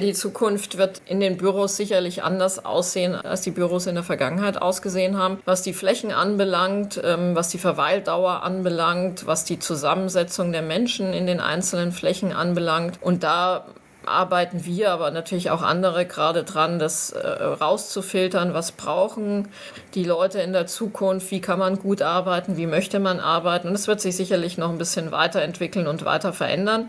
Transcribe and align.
Die 0.00 0.14
Zukunft 0.14 0.78
wird 0.78 1.02
in 1.06 1.20
den 1.20 1.36
Büros 1.36 1.76
sicherlich 1.76 2.22
anders 2.22 2.64
aussehen, 2.64 3.14
als 3.14 3.42
die 3.42 3.50
Büros 3.50 3.86
in 3.86 3.94
der 3.94 4.04
Vergangenheit 4.04 4.60
ausgesehen 4.60 5.18
haben. 5.18 5.38
Was 5.44 5.62
die 5.62 5.74
Flächen 5.74 6.10
anbelangt, 6.10 7.00
ähm, 7.04 7.34
was 7.34 7.48
die 7.48 7.58
Verweildauer 7.58 8.42
anbelangt, 8.42 9.26
was 9.26 9.44
die 9.44 9.58
Zusammensetzung 9.58 10.52
der 10.52 10.62
Menschen 10.62 11.12
in 11.12 11.26
den 11.26 11.40
einzelnen 11.40 11.92
Flächen 11.92 12.32
anbelangt. 12.32 12.98
Und 13.02 13.22
da 13.22 13.66
arbeiten 14.06 14.64
wir, 14.64 14.90
aber 14.90 15.10
natürlich 15.10 15.50
auch 15.50 15.62
andere 15.62 16.06
gerade 16.06 16.44
dran, 16.44 16.78
das 16.78 17.10
äh, 17.10 17.26
rauszufiltern, 17.26 18.54
was 18.54 18.72
brauchen 18.72 19.48
die 19.94 20.04
Leute 20.04 20.40
in 20.40 20.52
der 20.52 20.66
Zukunft, 20.66 21.30
wie 21.30 21.40
kann 21.40 21.58
man 21.58 21.78
gut 21.78 22.02
arbeiten, 22.02 22.56
wie 22.56 22.66
möchte 22.66 22.98
man 22.98 23.20
arbeiten. 23.20 23.68
Und 23.68 23.74
es 23.74 23.88
wird 23.88 24.00
sich 24.00 24.16
sicherlich 24.16 24.58
noch 24.58 24.70
ein 24.70 24.78
bisschen 24.78 25.12
weiterentwickeln 25.12 25.86
und 25.86 26.04
weiter 26.04 26.32
verändern. 26.32 26.88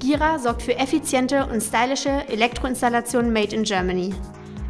Gira 0.00 0.38
sorgt 0.38 0.62
für 0.62 0.76
effiziente 0.76 1.44
und 1.46 1.60
stylische 1.60 2.28
Elektroinstallationen 2.28 3.32
made 3.32 3.54
in 3.54 3.64
Germany. 3.64 4.14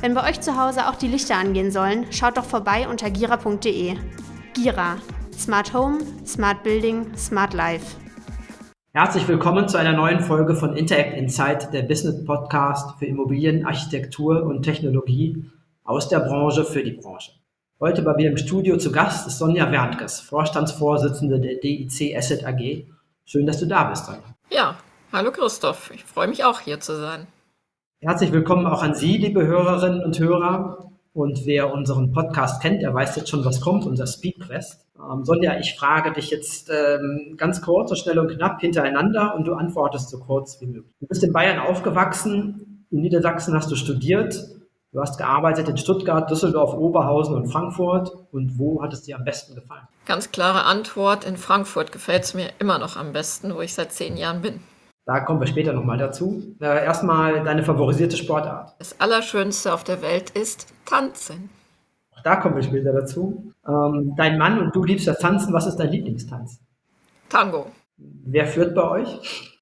Wenn 0.00 0.14
bei 0.14 0.26
euch 0.26 0.40
zu 0.40 0.58
Hause 0.58 0.88
auch 0.88 0.94
die 0.94 1.08
Lichter 1.08 1.36
angehen 1.36 1.70
sollen, 1.70 2.10
schaut 2.10 2.38
doch 2.38 2.44
vorbei 2.44 2.88
unter 2.88 3.10
gira.de. 3.10 3.96
Gira. 4.54 4.96
Smart 5.36 5.74
Home, 5.74 5.98
Smart 6.24 6.62
Building, 6.62 7.14
Smart 7.14 7.52
Life. 7.52 7.98
Herzlich 8.94 9.28
willkommen 9.28 9.68
zu 9.68 9.76
einer 9.76 9.92
neuen 9.92 10.20
Folge 10.20 10.56
von 10.56 10.74
Interact 10.74 11.14
Insight, 11.14 11.74
der 11.74 11.82
Business 11.82 12.24
Podcast 12.24 12.98
für 12.98 13.04
Immobilien, 13.04 13.66
Architektur 13.66 14.44
und 14.44 14.62
Technologie 14.62 15.44
aus 15.84 16.08
der 16.08 16.20
Branche 16.20 16.64
für 16.64 16.82
die 16.82 16.92
Branche. 16.92 17.32
Heute 17.80 18.00
bei 18.00 18.14
mir 18.14 18.30
im 18.30 18.38
Studio 18.38 18.78
zu 18.78 18.90
Gast 18.90 19.26
ist 19.26 19.38
Sonja 19.38 19.70
Werntges, 19.70 20.20
Vorstandsvorsitzende 20.20 21.38
der 21.38 21.56
DIC 21.56 22.16
Asset 22.16 22.46
AG. 22.46 22.86
Schön, 23.26 23.46
dass 23.46 23.60
du 23.60 23.66
da 23.66 23.84
bist, 23.84 24.06
Sonja. 24.06 24.22
Ja, 24.50 24.74
hallo 25.12 25.32
Christoph. 25.32 25.90
Ich 25.92 26.04
freue 26.04 26.28
mich 26.28 26.44
auch 26.44 26.60
hier 26.60 26.80
zu 26.80 26.96
sein. 26.96 27.26
Herzlich 28.00 28.32
willkommen 28.32 28.66
auch 28.66 28.82
an 28.82 28.94
Sie, 28.94 29.16
liebe 29.16 29.46
Hörerinnen 29.46 30.04
und 30.04 30.18
Hörer. 30.18 30.90
Und 31.12 31.46
wer 31.46 31.72
unseren 31.72 32.12
Podcast 32.12 32.62
kennt, 32.62 32.82
der 32.82 32.94
weiß 32.94 33.16
jetzt 33.16 33.28
schon, 33.28 33.44
was 33.44 33.60
kommt, 33.60 33.84
unser 33.86 34.06
Speedquest. 34.06 34.86
Ähm, 34.98 35.24
Sonja, 35.24 35.58
ich 35.58 35.74
frage 35.76 36.12
dich 36.12 36.30
jetzt 36.30 36.70
ähm, 36.70 37.34
ganz 37.36 37.60
kurz, 37.60 37.90
so 37.90 37.96
schnell 37.96 38.18
und 38.18 38.28
knapp 38.28 38.60
hintereinander 38.60 39.34
und 39.34 39.44
du 39.46 39.54
antwortest 39.54 40.10
so 40.10 40.18
kurz 40.20 40.60
wie 40.60 40.66
möglich. 40.66 40.94
Du 41.00 41.06
bist 41.06 41.24
in 41.24 41.32
Bayern 41.32 41.58
aufgewachsen, 41.58 42.86
in 42.90 43.00
Niedersachsen 43.00 43.54
hast 43.54 43.70
du 43.70 43.74
studiert, 43.74 44.46
du 44.92 45.00
hast 45.00 45.18
gearbeitet 45.18 45.68
in 45.68 45.76
Stuttgart, 45.76 46.30
Düsseldorf, 46.30 46.74
Oberhausen 46.74 47.34
und 47.34 47.48
Frankfurt. 47.48 48.12
Und 48.30 48.58
wo 48.58 48.80
hat 48.82 48.92
es 48.92 49.02
dir 49.02 49.16
am 49.16 49.24
besten 49.24 49.56
gefallen? 49.56 49.88
Ganz 50.06 50.30
klare 50.30 50.64
Antwort, 50.64 51.24
in 51.24 51.36
Frankfurt 51.36 51.90
gefällt 51.90 52.24
es 52.24 52.34
mir 52.34 52.50
immer 52.60 52.78
noch 52.78 52.96
am 52.96 53.12
besten, 53.12 53.54
wo 53.56 53.60
ich 53.60 53.74
seit 53.74 53.92
zehn 53.92 54.16
Jahren 54.16 54.40
bin. 54.40 54.60
Da 55.08 55.20
kommen 55.20 55.40
wir 55.40 55.46
später 55.46 55.72
nochmal 55.72 55.96
dazu. 55.96 56.54
Äh, 56.60 56.84
erstmal 56.84 57.42
deine 57.42 57.62
favorisierte 57.62 58.18
Sportart. 58.18 58.74
Das 58.78 59.00
Allerschönste 59.00 59.72
auf 59.72 59.82
der 59.82 60.02
Welt 60.02 60.28
ist 60.28 60.66
Tanzen. 60.84 61.48
Da 62.24 62.36
kommen 62.36 62.56
wir 62.56 62.62
später 62.62 62.92
dazu. 62.92 63.54
Ähm, 63.66 64.12
dein 64.18 64.36
Mann 64.36 64.60
und 64.60 64.76
du 64.76 64.84
liebst 64.84 65.06
das 65.06 65.18
Tanzen. 65.18 65.54
Was 65.54 65.66
ist 65.66 65.76
dein 65.76 65.92
Lieblingstanz? 65.92 66.60
Tango. 67.30 67.68
Wer 67.96 68.46
führt 68.46 68.74
bei 68.74 68.86
euch? 68.86 69.58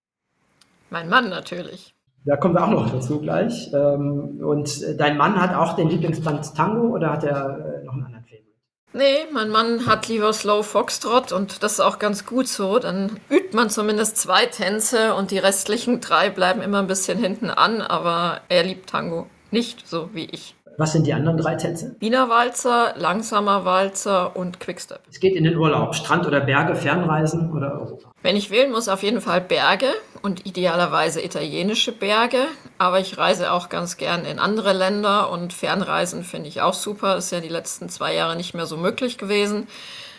Mein 0.90 1.08
Mann 1.08 1.28
natürlich. 1.28 1.94
Da 2.24 2.36
kommen 2.36 2.54
wir 2.54 2.64
auch 2.64 2.70
noch 2.70 2.90
dazu 2.90 3.20
gleich. 3.20 3.72
Ähm, 3.72 4.40
und 4.44 4.98
dein 4.98 5.16
Mann 5.16 5.40
hat 5.40 5.54
auch 5.54 5.74
den 5.76 5.90
Lieblingstanz 5.90 6.54
Tango 6.54 6.88
oder 6.88 7.12
hat 7.12 7.22
er 7.22 7.82
äh, 7.82 7.84
noch 7.84 7.92
einen 7.92 8.06
anderen 8.06 8.24
Favorite? 8.24 8.46
Nee, 8.92 9.26
mein 9.32 9.50
Mann 9.50 9.86
hat 9.86 10.08
lieber 10.08 10.32
Slow 10.32 10.62
Foxtrot 10.62 11.32
und 11.32 11.62
das 11.62 11.74
ist 11.74 11.80
auch 11.80 11.98
ganz 11.98 12.24
gut 12.24 12.48
so. 12.48 12.78
Dann 12.78 13.20
übt 13.28 13.54
man 13.54 13.68
zumindest 13.68 14.16
zwei 14.16 14.46
Tänze 14.46 15.14
und 15.14 15.30
die 15.30 15.38
restlichen 15.38 16.00
drei 16.00 16.30
bleiben 16.30 16.62
immer 16.62 16.78
ein 16.78 16.86
bisschen 16.86 17.18
hinten 17.18 17.50
an, 17.50 17.82
aber 17.82 18.40
er 18.48 18.62
liebt 18.62 18.88
Tango. 18.88 19.26
Nicht 19.50 19.86
so 19.86 20.10
wie 20.14 20.24
ich. 20.24 20.54
Was 20.78 20.92
sind 20.92 21.06
die 21.06 21.14
anderen 21.14 21.38
drei 21.38 21.54
Tänze? 21.54 21.96
Wiener 22.00 22.28
Walzer, 22.28 22.94
langsamer 22.96 23.64
Walzer 23.64 24.36
und 24.36 24.60
Quickstep. 24.60 25.00
Es 25.10 25.20
geht 25.20 25.34
in 25.34 25.44
den 25.44 25.56
Urlaub. 25.56 25.94
Strand 25.94 26.26
oder 26.26 26.40
Berge, 26.40 26.74
Fernreisen 26.74 27.50
oder 27.52 27.72
Europa? 27.72 28.12
Wenn 28.26 28.34
ich 28.34 28.50
wählen 28.50 28.72
muss, 28.72 28.88
auf 28.88 29.04
jeden 29.04 29.20
Fall 29.20 29.40
Berge 29.40 29.86
und 30.20 30.46
idealerweise 30.46 31.24
italienische 31.24 31.92
Berge. 31.92 32.38
Aber 32.76 32.98
ich 32.98 33.16
reise 33.18 33.52
auch 33.52 33.68
ganz 33.68 33.98
gern 33.98 34.24
in 34.24 34.40
andere 34.40 34.72
Länder 34.72 35.30
und 35.30 35.52
Fernreisen 35.52 36.24
finde 36.24 36.48
ich 36.48 36.60
auch 36.60 36.74
super. 36.74 37.16
Ist 37.16 37.30
ja 37.30 37.38
die 37.38 37.48
letzten 37.48 37.88
zwei 37.88 38.16
Jahre 38.16 38.34
nicht 38.34 38.52
mehr 38.52 38.66
so 38.66 38.78
möglich 38.78 39.16
gewesen. 39.16 39.68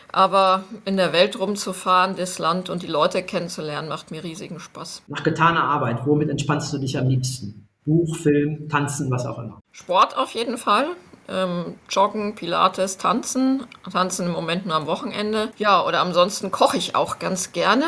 Aber 0.09 0.63
in 0.85 0.95
der 0.95 1.11
Welt 1.11 1.37
rumzufahren, 1.37 2.15
das 2.15 2.39
Land 2.39 2.69
und 2.69 2.81
die 2.81 2.87
Leute 2.87 3.23
kennenzulernen, 3.23 3.89
macht 3.89 4.09
mir 4.09 4.23
riesigen 4.23 4.61
Spaß. 4.61 5.01
Nach 5.07 5.23
getaner 5.23 5.65
Arbeit, 5.65 6.05
womit 6.05 6.29
entspannst 6.29 6.71
du 6.71 6.77
dich 6.77 6.97
am 6.97 7.09
liebsten? 7.09 7.67
Buch, 7.83 8.15
Film, 8.15 8.69
Tanzen, 8.69 9.11
was 9.11 9.25
auch 9.25 9.37
immer. 9.37 9.59
Sport 9.73 10.15
auf 10.15 10.31
jeden 10.31 10.57
Fall. 10.57 10.85
Ähm, 11.29 11.75
Joggen, 11.89 12.35
Pilates, 12.35 12.97
Tanzen. 12.97 13.65
Tanzen 13.91 14.27
im 14.27 14.31
Moment 14.31 14.65
nur 14.65 14.75
am 14.75 14.85
Wochenende. 14.87 15.49
Ja, 15.57 15.85
oder 15.85 16.01
ansonsten 16.01 16.51
koche 16.51 16.77
ich 16.77 16.95
auch 16.95 17.19
ganz 17.19 17.51
gerne. 17.51 17.85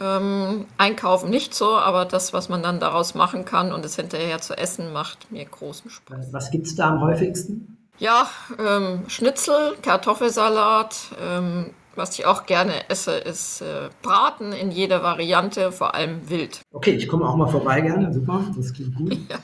Ähm, 0.00 0.66
einkaufen 0.78 1.30
nicht 1.30 1.54
so, 1.54 1.76
aber 1.76 2.04
das, 2.04 2.32
was 2.32 2.48
man 2.48 2.62
dann 2.62 2.80
daraus 2.80 3.14
machen 3.14 3.44
kann 3.44 3.72
und 3.72 3.84
es 3.84 3.96
hinterher 3.96 4.40
zu 4.40 4.56
essen, 4.56 4.92
macht 4.92 5.30
mir 5.30 5.44
großen 5.44 5.90
Spaß. 5.90 6.32
Was 6.32 6.50
gibt 6.50 6.66
es 6.66 6.74
da 6.74 6.90
am 6.90 7.00
häufigsten? 7.00 7.78
Ja, 7.98 8.26
ähm, 8.58 9.04
Schnitzel, 9.08 9.76
Kartoffelsalat, 9.80 10.96
ähm, 11.22 11.70
was 11.94 12.18
ich 12.18 12.26
auch 12.26 12.46
gerne 12.46 12.88
esse, 12.88 13.12
ist 13.12 13.60
äh, 13.60 13.90
Braten 14.02 14.52
in 14.52 14.70
jeder 14.70 15.02
Variante, 15.02 15.72
vor 15.72 15.94
allem 15.94 16.28
wild. 16.28 16.60
Okay, 16.72 16.92
ich 16.92 17.06
komme 17.06 17.28
auch 17.28 17.36
mal 17.36 17.48
vorbei 17.48 17.80
gerne. 17.80 18.12
Super, 18.12 18.44
das 18.56 18.72
klingt 18.72 18.96
gut. 18.96 19.18
Ja. 19.28 19.38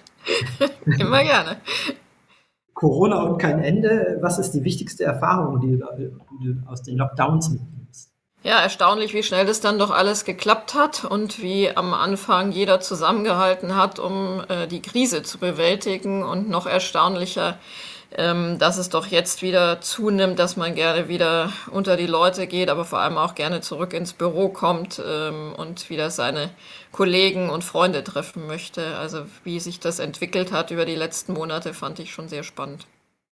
Immer 0.98 1.22
gerne. 1.25 1.56
Corona 2.78 3.22
und 3.22 3.39
kein 3.39 3.59
Ende. 3.59 4.19
Was 4.21 4.39
ist 4.39 4.53
die 4.53 4.62
wichtigste 4.62 5.03
Erfahrung, 5.03 5.59
die, 5.61 5.78
du 5.78 6.62
aus 6.66 6.84
den 6.84 6.97
Lockdowns 6.97 7.50
mitnimmst? 7.50 8.12
Ja, 8.44 8.61
erstaunlich, 8.61 9.15
wie 9.15 9.25
schnell 9.25 9.47
das 9.47 9.61
dann 9.61 9.81
doch 9.81 9.91
alles 9.91 10.25
geklappt 10.25 10.75
hat 10.75 11.05
und 11.05 11.43
wie 11.43 11.77
am 11.77 11.93
Anfang 11.93 12.53
jeder 12.53 12.78
zusammengehalten 12.78 13.75
hat, 13.75 13.99
um 13.99 14.44
äh, 14.49 14.69
die 14.69 14.81
Krise 14.81 15.25
zu 15.25 15.38
bewältigen. 15.38 16.22
Und 16.22 16.49
noch 16.49 16.67
erstaunlicher, 16.67 17.59
ähm, 18.16 18.58
dass 18.58 18.78
es 18.78 18.88
doch 18.88 19.06
jetzt 19.06 19.42
wieder 19.42 19.80
zunimmt, 19.80 20.38
dass 20.38 20.56
man 20.56 20.74
gerne 20.74 21.08
wieder 21.08 21.52
unter 21.70 21.96
die 21.96 22.06
Leute 22.06 22.46
geht, 22.46 22.70
aber 22.70 22.84
vor 22.84 23.00
allem 23.00 23.19
auch 23.19 23.34
gerne 23.34 23.60
zurück 23.60 23.92
ins 23.92 24.14
Büro 24.14 24.48
kommt 24.48 25.02
ähm, 25.06 25.52
und 25.56 25.91
wieder 25.91 26.10
seine 26.10 26.50
Kollegen 26.91 27.50
und 27.50 27.64
Freunde 27.64 28.02
treffen 28.02 28.46
möchte. 28.46 28.96
Also 28.96 29.24
wie 29.44 29.60
sich 29.60 29.78
das 29.78 29.98
entwickelt 29.98 30.52
hat 30.52 30.70
über 30.70 30.86
die 30.86 30.94
letzten 30.94 31.34
Monate, 31.34 31.74
fand 31.74 31.98
ich 31.98 32.12
schon 32.12 32.28
sehr 32.28 32.44
spannend. 32.44 32.86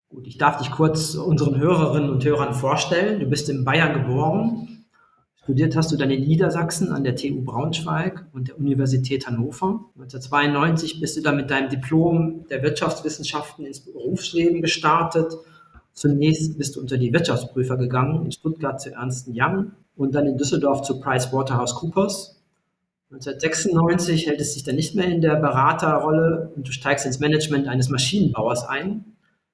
Gut, 0.10 0.28
ich 0.28 0.38
darf 0.38 0.58
dich 0.58 0.72
kurz 0.72 1.16
unseren 1.16 1.58
Hörerinnen 1.58 2.10
und 2.10 2.24
Hörern 2.24 2.54
vorstellen. 2.54 3.20
Du 3.20 3.26
bist 3.26 3.50
in 3.50 3.66
Bayern 3.66 3.94
geboren, 3.94 4.75
Studiert 5.46 5.76
hast 5.76 5.92
du 5.92 5.96
dann 5.96 6.10
in 6.10 6.22
Niedersachsen 6.22 6.92
an 6.92 7.04
der 7.04 7.16
TU 7.16 7.40
Braunschweig 7.40 8.26
und 8.34 8.48
der 8.48 8.58
Universität 8.58 9.28
Hannover. 9.28 9.86
1992 9.94 11.00
bist 11.00 11.18
du 11.18 11.22
dann 11.22 11.36
mit 11.36 11.52
deinem 11.52 11.70
Diplom 11.70 12.48
der 12.50 12.64
Wirtschaftswissenschaften 12.64 13.64
ins 13.64 13.82
Berufsleben 13.82 14.64
gestartet. 14.64 15.38
Zunächst 15.94 16.58
bist 16.58 16.76
du 16.76 16.80
unter 16.80 16.98
die 16.98 17.14
Wirtschaftsprüfer 17.14 17.78
gegangen, 17.78 18.26
in 18.26 18.32
Stuttgart 18.32 18.82
zu 18.82 18.94
Ernst 18.94 19.30
Young 19.32 19.74
und 19.96 20.16
dann 20.16 20.26
in 20.26 20.36
Düsseldorf 20.36 20.82
zu 20.82 21.00
PricewaterhouseCoopers. 21.00 22.42
1996 23.12 24.26
hält 24.26 24.42
es 24.42 24.56
sich 24.56 24.64
dann 24.64 24.78
nicht 24.78 24.96
mehr 24.96 25.06
in 25.06 25.22
der 25.22 25.36
Beraterrolle 25.36 26.54
und 26.56 26.68
du 26.68 26.72
steigst 26.72 27.06
ins 27.06 27.20
Management 27.20 27.68
eines 27.68 27.90
Maschinenbauers 27.90 28.68
ein, 28.68 29.06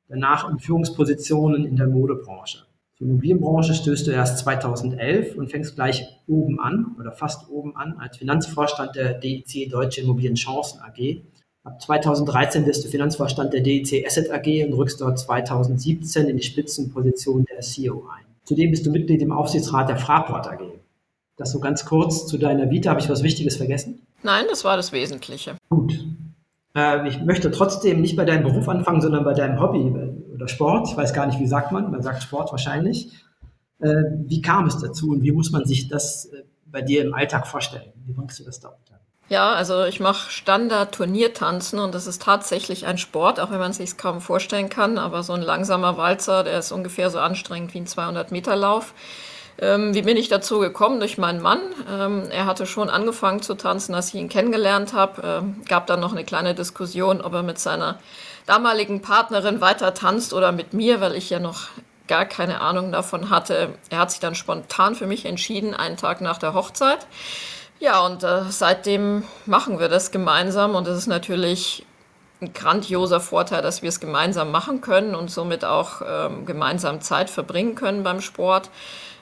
danach 0.07 0.49
in 0.49 0.57
Führungspositionen 0.57 1.65
in 1.65 1.75
der 1.75 1.87
Modebranche. 1.87 2.59
Die 3.01 3.05
Immobilienbranche 3.05 3.73
stößt 3.73 4.05
du 4.05 4.11
erst 4.11 4.37
2011 4.37 5.35
und 5.35 5.49
fängst 5.49 5.73
gleich 5.73 6.05
oben 6.27 6.59
an 6.59 6.95
oder 6.99 7.11
fast 7.11 7.49
oben 7.49 7.75
an 7.75 7.95
als 7.97 8.17
Finanzvorstand 8.17 8.95
der 8.95 9.15
DIC 9.15 9.71
Deutsche 9.71 10.01
Immobilienchancen 10.01 10.81
AG. 10.81 11.23
Ab 11.63 11.81
2013 11.81 12.63
wirst 12.67 12.85
du 12.85 12.89
Finanzvorstand 12.89 13.53
der 13.53 13.61
DIC 13.61 14.05
Asset 14.05 14.29
AG 14.29 14.67
und 14.67 14.73
rückst 14.73 15.01
dort 15.01 15.17
2017 15.17 16.27
in 16.27 16.37
die 16.37 16.43
Spitzenposition 16.43 17.43
der 17.45 17.61
CEO 17.61 18.07
ein. 18.07 18.23
Zudem 18.43 18.69
bist 18.69 18.85
du 18.85 18.91
Mitglied 18.91 19.23
im 19.23 19.31
Aufsichtsrat 19.31 19.89
der 19.89 19.97
Fraport 19.97 20.47
AG. 20.47 20.59
Das 21.37 21.53
so 21.53 21.59
ganz 21.59 21.83
kurz 21.83 22.27
zu 22.27 22.37
deiner 22.37 22.69
Vita. 22.69 22.91
Habe 22.91 22.99
ich 22.99 23.09
was 23.09 23.23
Wichtiges 23.23 23.57
vergessen? 23.57 24.05
Nein, 24.21 24.45
das 24.47 24.63
war 24.63 24.77
das 24.77 24.91
Wesentliche. 24.91 25.55
Gut. 25.69 26.05
Äh, 26.75 27.07
ich 27.07 27.21
möchte 27.21 27.51
trotzdem 27.51 28.01
nicht 28.01 28.15
bei 28.15 28.25
deinem 28.25 28.43
Beruf 28.43 28.67
anfangen, 28.67 29.01
sondern 29.01 29.23
bei 29.23 29.33
deinem 29.33 29.59
Hobby 29.59 29.93
oder 30.33 30.47
Sport. 30.47 30.89
Ich 30.89 30.97
weiß 30.97 31.13
gar 31.13 31.27
nicht, 31.27 31.39
wie 31.39 31.47
sagt 31.47 31.71
man? 31.71 31.91
Man 31.91 32.01
sagt 32.01 32.23
Sport 32.23 32.51
wahrscheinlich. 32.51 33.11
Äh, 33.79 34.03
wie 34.25 34.41
kam 34.41 34.67
es 34.67 34.77
dazu 34.77 35.11
und 35.11 35.23
wie 35.23 35.31
muss 35.31 35.51
man 35.51 35.65
sich 35.65 35.87
das 35.87 36.25
äh, 36.25 36.43
bei 36.65 36.81
dir 36.81 37.03
im 37.03 37.13
Alltag 37.13 37.47
vorstellen? 37.47 37.91
Wie 38.05 38.13
bringst 38.13 38.39
du 38.39 38.43
das 38.43 38.59
da 38.59 38.69
unter? 38.69 39.01
Ja, 39.31 39.53
also 39.53 39.85
ich 39.85 40.01
mache 40.01 40.29
Standard-Turniertanzen 40.29 41.79
und 41.79 41.95
das 41.95 42.05
ist 42.05 42.21
tatsächlich 42.21 42.85
ein 42.85 42.97
Sport, 42.97 43.39
auch 43.39 43.49
wenn 43.49 43.59
man 43.59 43.71
es 43.71 43.77
sich 43.77 43.95
kaum 43.95 44.19
vorstellen 44.19 44.67
kann. 44.67 44.97
Aber 44.97 45.23
so 45.23 45.31
ein 45.31 45.41
langsamer 45.41 45.95
Walzer, 45.95 46.43
der 46.43 46.59
ist 46.59 46.73
ungefähr 46.73 47.09
so 47.09 47.19
anstrengend 47.19 47.73
wie 47.73 47.79
ein 47.79 47.85
200-Meter-Lauf. 47.85 48.93
Ähm, 49.59 49.93
wie 49.93 50.01
bin 50.01 50.17
ich 50.17 50.29
dazu 50.29 50.59
gekommen? 50.59 50.99
Durch 50.99 51.17
meinen 51.17 51.41
Mann. 51.41 51.59
Ähm, 51.89 52.23
er 52.31 52.45
hatte 52.45 52.65
schon 52.65 52.89
angefangen 52.89 53.41
zu 53.41 53.55
tanzen, 53.55 53.93
als 53.93 54.09
ich 54.09 54.15
ihn 54.15 54.29
kennengelernt 54.29 54.93
habe. 54.93 55.21
Ähm, 55.23 55.61
gab 55.67 55.87
dann 55.87 55.99
noch 55.99 56.11
eine 56.11 56.23
kleine 56.23 56.55
Diskussion, 56.55 57.21
ob 57.21 57.33
er 57.33 57.43
mit 57.43 57.59
seiner 57.59 57.99
damaligen 58.45 59.01
Partnerin 59.01 59.61
weiter 59.61 59.93
tanzt 59.93 60.33
oder 60.33 60.51
mit 60.51 60.73
mir, 60.73 61.01
weil 61.01 61.15
ich 61.15 61.29
ja 61.29 61.39
noch 61.39 61.67
gar 62.07 62.25
keine 62.25 62.59
Ahnung 62.61 62.91
davon 62.91 63.29
hatte. 63.29 63.69
Er 63.89 63.99
hat 63.99 64.11
sich 64.11 64.19
dann 64.19 64.35
spontan 64.35 64.95
für 64.95 65.07
mich 65.07 65.25
entschieden, 65.25 65.73
einen 65.73 65.97
Tag 65.97 66.21
nach 66.21 66.37
der 66.37 66.53
Hochzeit. 66.53 67.07
Ja, 67.79 68.05
und 68.05 68.23
äh, 68.23 68.43
seitdem 68.49 69.23
machen 69.45 69.79
wir 69.79 69.87
das 69.87 70.11
gemeinsam 70.11 70.75
und 70.75 70.87
es 70.87 70.97
ist 70.97 71.07
natürlich 71.07 71.85
ein 72.41 72.53
grandioser 72.53 73.19
Vorteil, 73.19 73.61
dass 73.61 73.81
wir 73.81 73.89
es 73.89 73.99
gemeinsam 73.99 74.51
machen 74.51 74.81
können 74.81 75.15
und 75.15 75.31
somit 75.31 75.63
auch 75.63 76.01
ähm, 76.05 76.45
gemeinsam 76.45 77.01
Zeit 77.01 77.29
verbringen 77.29 77.75
können 77.75 78.03
beim 78.03 78.19
Sport. 78.19 78.69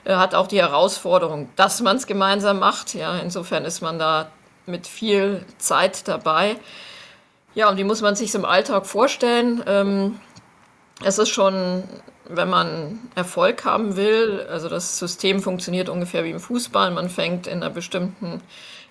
Hat 0.06 0.34
auch 0.34 0.46
die 0.46 0.60
Herausforderung, 0.60 1.48
dass 1.56 1.80
man 1.80 1.96
es 1.96 2.06
gemeinsam 2.06 2.58
macht. 2.58 2.94
Ja, 2.94 3.18
insofern 3.18 3.64
ist 3.64 3.80
man 3.80 3.98
da 3.98 4.30
mit 4.66 4.86
viel 4.86 5.44
Zeit 5.58 6.08
dabei. 6.08 6.56
Ja, 7.54 7.68
und 7.68 7.76
wie 7.76 7.84
muss 7.84 8.00
man 8.00 8.16
sich 8.16 8.34
im 8.34 8.44
Alltag 8.44 8.86
vorstellen? 8.86 9.62
Ähm, 9.66 10.20
es 11.02 11.18
ist 11.18 11.30
schon 11.30 11.84
wenn 12.32 12.48
man 12.48 12.98
Erfolg 13.14 13.64
haben 13.64 13.96
will, 13.96 14.46
also 14.48 14.68
das 14.68 14.98
System 14.98 15.42
funktioniert 15.42 15.88
ungefähr 15.88 16.24
wie 16.24 16.30
im 16.30 16.40
Fußball, 16.40 16.90
man 16.90 17.08
fängt 17.08 17.46
in 17.46 17.62
einer 17.62 17.70
bestimmten 17.70 18.40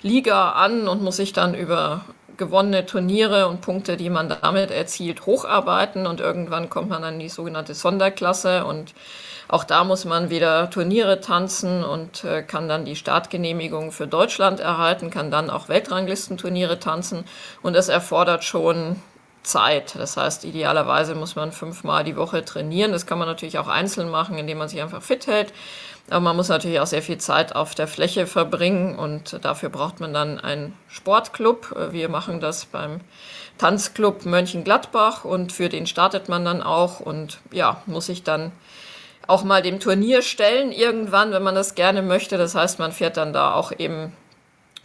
Liga 0.02 0.52
an 0.52 0.88
und 0.88 1.02
muss 1.02 1.18
sich 1.18 1.34
dann 1.34 1.54
über 1.54 2.06
gewonnene 2.40 2.88
Turniere 2.88 3.48
und 3.48 3.62
Punkte, 3.62 3.96
die 3.98 4.10
man 4.10 4.30
damit 4.30 4.72
erzielt, 4.72 5.28
hocharbeiten 5.28 6.08
und 6.08 6.20
irgendwann 6.20 6.72
kommt 6.72 6.90
man 6.90 7.04
in 7.04 7.20
die 7.20 7.30
sogenannte 7.30 7.76
Sonderklasse 7.76 8.66
und 8.66 8.96
auch 9.48 9.64
da 9.64 9.84
muss 9.84 10.06
man 10.06 10.30
wieder 10.30 10.70
Turniere 10.70 11.22
tanzen 11.22 11.84
und 11.84 12.24
äh, 12.24 12.42
kann 12.44 12.68
dann 12.68 12.86
die 12.86 12.96
Startgenehmigung 12.96 13.92
für 13.92 14.08
Deutschland 14.08 14.60
erhalten, 14.60 15.10
kann 15.10 15.32
dann 15.32 15.50
auch 15.50 15.70
Weltranglistenturniere 15.70 16.80
tanzen 16.80 17.26
und 17.62 17.76
es 17.76 17.90
erfordert 17.90 18.44
schon 18.44 18.96
Zeit. 19.44 19.96
Das 19.96 20.18
heißt, 20.18 20.46
idealerweise 20.46 21.16
muss 21.16 21.36
man 21.36 21.52
fünfmal 21.52 22.04
die 22.04 22.16
Woche 22.16 22.46
trainieren. 22.46 22.92
Das 22.92 23.06
kann 23.06 23.18
man 23.18 23.28
natürlich 23.28 23.58
auch 23.58 23.68
einzeln 23.68 24.10
machen, 24.10 24.38
indem 24.38 24.60
man 24.60 24.70
sich 24.70 24.82
einfach 24.82 25.02
fit 25.02 25.28
hält. 25.28 25.54
Aber 26.10 26.22
man 26.22 26.36
muss 26.36 26.50
natürlich 26.50 26.80
auch 26.80 26.88
sehr 26.88 27.02
viel 27.02 27.20
Zeit 27.20 27.56
auf 27.56 27.76
der 27.76 27.88
Fläche 27.88 28.26
verbringen 28.26 28.98
und 28.98 29.44
dafür 29.44 29.70
braucht 29.70 30.00
man 30.00 30.14
dann 30.14 30.40
einen 30.40 30.74
Sportclub. 30.88 31.92
Wir 31.92 32.10
machen 32.10 32.40
das 32.40 32.66
beim 32.66 33.02
Tanzclub 33.58 34.26
Mönchengladbach 34.26 35.26
und 35.26 35.52
für 35.52 35.70
den 35.70 35.86
startet 35.86 36.30
man 36.30 36.46
dann 36.46 36.64
auch 36.64 37.00
und 37.00 37.40
ja, 37.52 37.84
muss 37.86 38.08
sich 38.08 38.24
dann 38.24 38.52
auch 39.28 39.44
mal 39.44 39.62
dem 39.62 39.80
Turnier 39.80 40.24
stellen 40.24 40.72
irgendwann, 40.72 41.32
wenn 41.32 41.44
man 41.44 41.54
das 41.54 41.76
gerne 41.76 42.02
möchte. 42.02 42.38
Das 42.38 42.56
heißt, 42.56 42.80
man 42.80 42.92
fährt 42.92 43.18
dann 43.18 43.32
da 43.32 43.54
auch 43.54 43.72
eben 43.78 44.14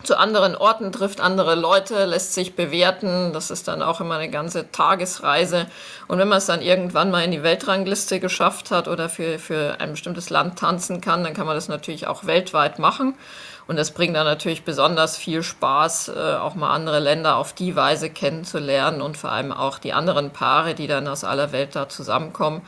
zu 0.03 0.19
anderen 0.19 0.57
Orten 0.57 0.93
trifft, 0.93 1.21
andere 1.21 1.55
Leute, 1.55 2.05
lässt 2.05 2.35
sich 2.35 2.57
bewerten. 2.57 3.33
Das 3.33 3.51
ist 3.51 3.69
dann 3.69 3.83
auch 3.83 4.01
immer 4.01 4.17
eine 4.17 4.31
ganze 4.31 4.71
Tagesreise. 4.71 5.67
Und 6.09 6.19
wenn 6.19 6.29
man 6.29 6.39
es 6.39 6.47
dann 6.47 6.61
irgendwann 6.61 7.11
mal 7.11 7.25
in 7.25 7.31
die 7.31 7.43
Weltrangliste 7.43 8.21
geschafft 8.21 8.71
hat 8.71 8.89
oder 8.89 9.09
für, 9.09 9.39
für 9.39 9.77
ein 9.81 9.93
bestimmtes 9.93 10.31
Land 10.31 10.59
tanzen 10.59 11.01
kann, 11.01 11.25
dann 11.25 11.35
kann 11.35 11.47
man 11.47 11.55
das 11.55 11.69
natürlich 11.69 12.07
auch 12.07 12.27
weltweit 12.27 12.79
machen. 12.79 13.15
Und 13.67 13.77
das 13.77 13.93
bringt 13.93 14.15
dann 14.15 14.27
natürlich 14.27 14.65
besonders 14.65 15.17
viel 15.17 15.43
Spaß, 15.43 16.09
äh, 16.09 16.35
auch 16.35 16.55
mal 16.55 16.75
andere 16.75 17.01
Länder 17.01 17.37
auf 17.37 17.55
die 17.55 17.77
Weise 17.77 18.11
kennenzulernen 18.11 19.01
und 19.01 19.17
vor 19.17 19.33
allem 19.33 19.53
auch 19.53 19.79
die 19.79 19.95
anderen 19.95 20.31
Paare, 20.31 20.75
die 20.75 20.87
dann 20.87 21.09
aus 21.09 21.25
aller 21.25 21.53
Welt 21.53 21.75
da 21.75 21.89
zusammenkommen. 21.89 22.61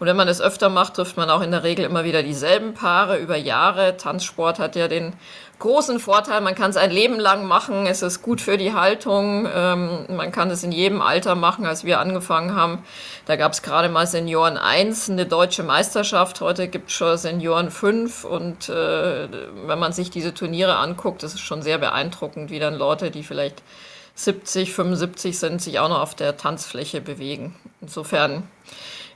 Und 0.00 0.06
wenn 0.06 0.16
man 0.16 0.26
das 0.26 0.40
öfter 0.40 0.70
macht, 0.70 0.94
trifft 0.94 1.18
man 1.18 1.28
auch 1.28 1.42
in 1.42 1.50
der 1.50 1.62
Regel 1.62 1.84
immer 1.84 2.04
wieder 2.04 2.22
dieselben 2.22 2.72
Paare 2.72 3.18
über 3.18 3.36
Jahre. 3.36 3.98
Tanzsport 3.98 4.58
hat 4.58 4.74
ja 4.74 4.88
den 4.88 5.12
großen 5.60 6.00
Vorteil, 6.00 6.40
man 6.40 6.56
kann 6.56 6.70
es 6.70 6.76
ein 6.76 6.90
Leben 6.90 7.20
lang 7.20 7.46
machen, 7.46 7.86
es 7.86 8.02
ist 8.02 8.22
gut 8.22 8.40
für 8.40 8.58
die 8.58 8.72
Haltung, 8.72 9.48
ähm, 9.54 10.06
man 10.08 10.32
kann 10.32 10.50
es 10.50 10.64
in 10.64 10.72
jedem 10.72 11.00
Alter 11.00 11.36
machen, 11.36 11.66
als 11.66 11.84
wir 11.84 12.00
angefangen 12.00 12.56
haben. 12.56 12.82
Da 13.26 13.36
gab 13.36 13.52
es 13.52 13.62
gerade 13.62 13.88
mal 13.88 14.06
Senioren 14.06 14.56
1, 14.56 15.10
eine 15.10 15.26
deutsche 15.26 15.62
Meisterschaft, 15.62 16.40
heute 16.40 16.66
gibt 16.66 16.88
es 16.88 16.96
schon 16.96 17.16
Senioren 17.16 17.70
5 17.70 18.24
und 18.24 18.68
äh, 18.68 19.28
wenn 19.66 19.78
man 19.78 19.92
sich 19.92 20.10
diese 20.10 20.34
Turniere 20.34 20.76
anguckt, 20.76 21.22
das 21.22 21.34
ist 21.34 21.40
schon 21.40 21.62
sehr 21.62 21.78
beeindruckend, 21.78 22.50
wie 22.50 22.58
dann 22.58 22.74
Leute, 22.74 23.12
die 23.12 23.22
vielleicht 23.22 23.62
70, 24.16 24.72
75 24.72 25.38
sind, 25.38 25.62
sich 25.62 25.78
auch 25.78 25.88
noch 25.88 26.00
auf 26.00 26.14
der 26.14 26.36
Tanzfläche 26.36 27.00
bewegen. 27.00 27.54
Insofern 27.80 28.48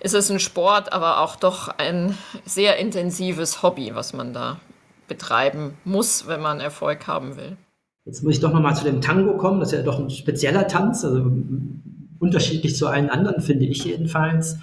ist 0.00 0.14
es 0.14 0.30
ein 0.30 0.38
Sport, 0.38 0.92
aber 0.92 1.20
auch 1.20 1.36
doch 1.36 1.68
ein 1.78 2.16
sehr 2.44 2.76
intensives 2.76 3.62
Hobby, 3.62 3.94
was 3.94 4.12
man 4.12 4.32
da 4.32 4.58
betreiben 5.06 5.74
muss, 5.84 6.26
wenn 6.26 6.40
man 6.40 6.60
Erfolg 6.60 7.06
haben 7.06 7.36
will. 7.36 7.56
Jetzt 8.04 8.22
muss 8.22 8.34
ich 8.34 8.40
doch 8.40 8.52
nochmal 8.52 8.76
zu 8.76 8.84
dem 8.84 9.00
Tango 9.00 9.36
kommen. 9.36 9.60
Das 9.60 9.72
ist 9.72 9.78
ja 9.78 9.84
doch 9.84 9.98
ein 9.98 10.10
spezieller 10.10 10.66
Tanz, 10.66 11.04
also 11.04 11.30
unterschiedlich 12.18 12.76
zu 12.76 12.86
allen 12.86 13.10
anderen, 13.10 13.40
finde 13.40 13.66
ich 13.66 13.84
jedenfalls, 13.84 14.58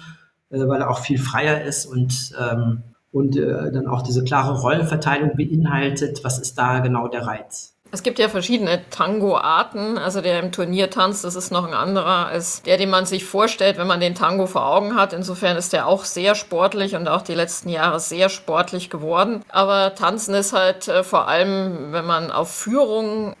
äh, 0.50 0.66
weil 0.66 0.80
er 0.80 0.90
auch 0.90 1.00
viel 1.00 1.18
freier 1.18 1.62
ist 1.62 1.86
und, 1.86 2.32
ähm, 2.40 2.82
und 3.10 3.36
äh, 3.36 3.72
dann 3.72 3.86
auch 3.86 4.02
diese 4.02 4.24
klare 4.24 4.60
Rollenverteilung 4.60 5.36
beinhaltet. 5.36 6.24
Was 6.24 6.38
ist 6.38 6.56
da 6.56 6.80
genau 6.80 7.08
der 7.08 7.26
Reiz? 7.26 7.71
Es 7.94 8.02
gibt 8.02 8.18
ja 8.18 8.30
verschiedene 8.30 8.80
Tango-Arten. 8.88 9.98
Also 9.98 10.22
der 10.22 10.40
im 10.40 10.50
Turnier 10.50 10.88
tanzt, 10.88 11.24
das 11.24 11.34
ist 11.34 11.52
noch 11.52 11.66
ein 11.66 11.74
anderer 11.74 12.26
als 12.26 12.62
der, 12.62 12.78
den 12.78 12.88
man 12.88 13.04
sich 13.04 13.26
vorstellt, 13.26 13.76
wenn 13.76 13.86
man 13.86 14.00
den 14.00 14.14
Tango 14.14 14.46
vor 14.46 14.66
Augen 14.66 14.96
hat. 14.96 15.12
Insofern 15.12 15.58
ist 15.58 15.74
der 15.74 15.86
auch 15.86 16.06
sehr 16.06 16.34
sportlich 16.34 16.96
und 16.96 17.06
auch 17.06 17.20
die 17.20 17.34
letzten 17.34 17.68
Jahre 17.68 18.00
sehr 18.00 18.30
sportlich 18.30 18.88
geworden. 18.88 19.44
Aber 19.50 19.94
Tanzen 19.94 20.34
ist 20.34 20.54
halt 20.54 20.88
äh, 20.88 21.04
vor 21.04 21.28
allem, 21.28 21.92
wenn 21.92 22.06
man 22.06 22.32
auf 22.32 22.50
Führung 22.50 23.36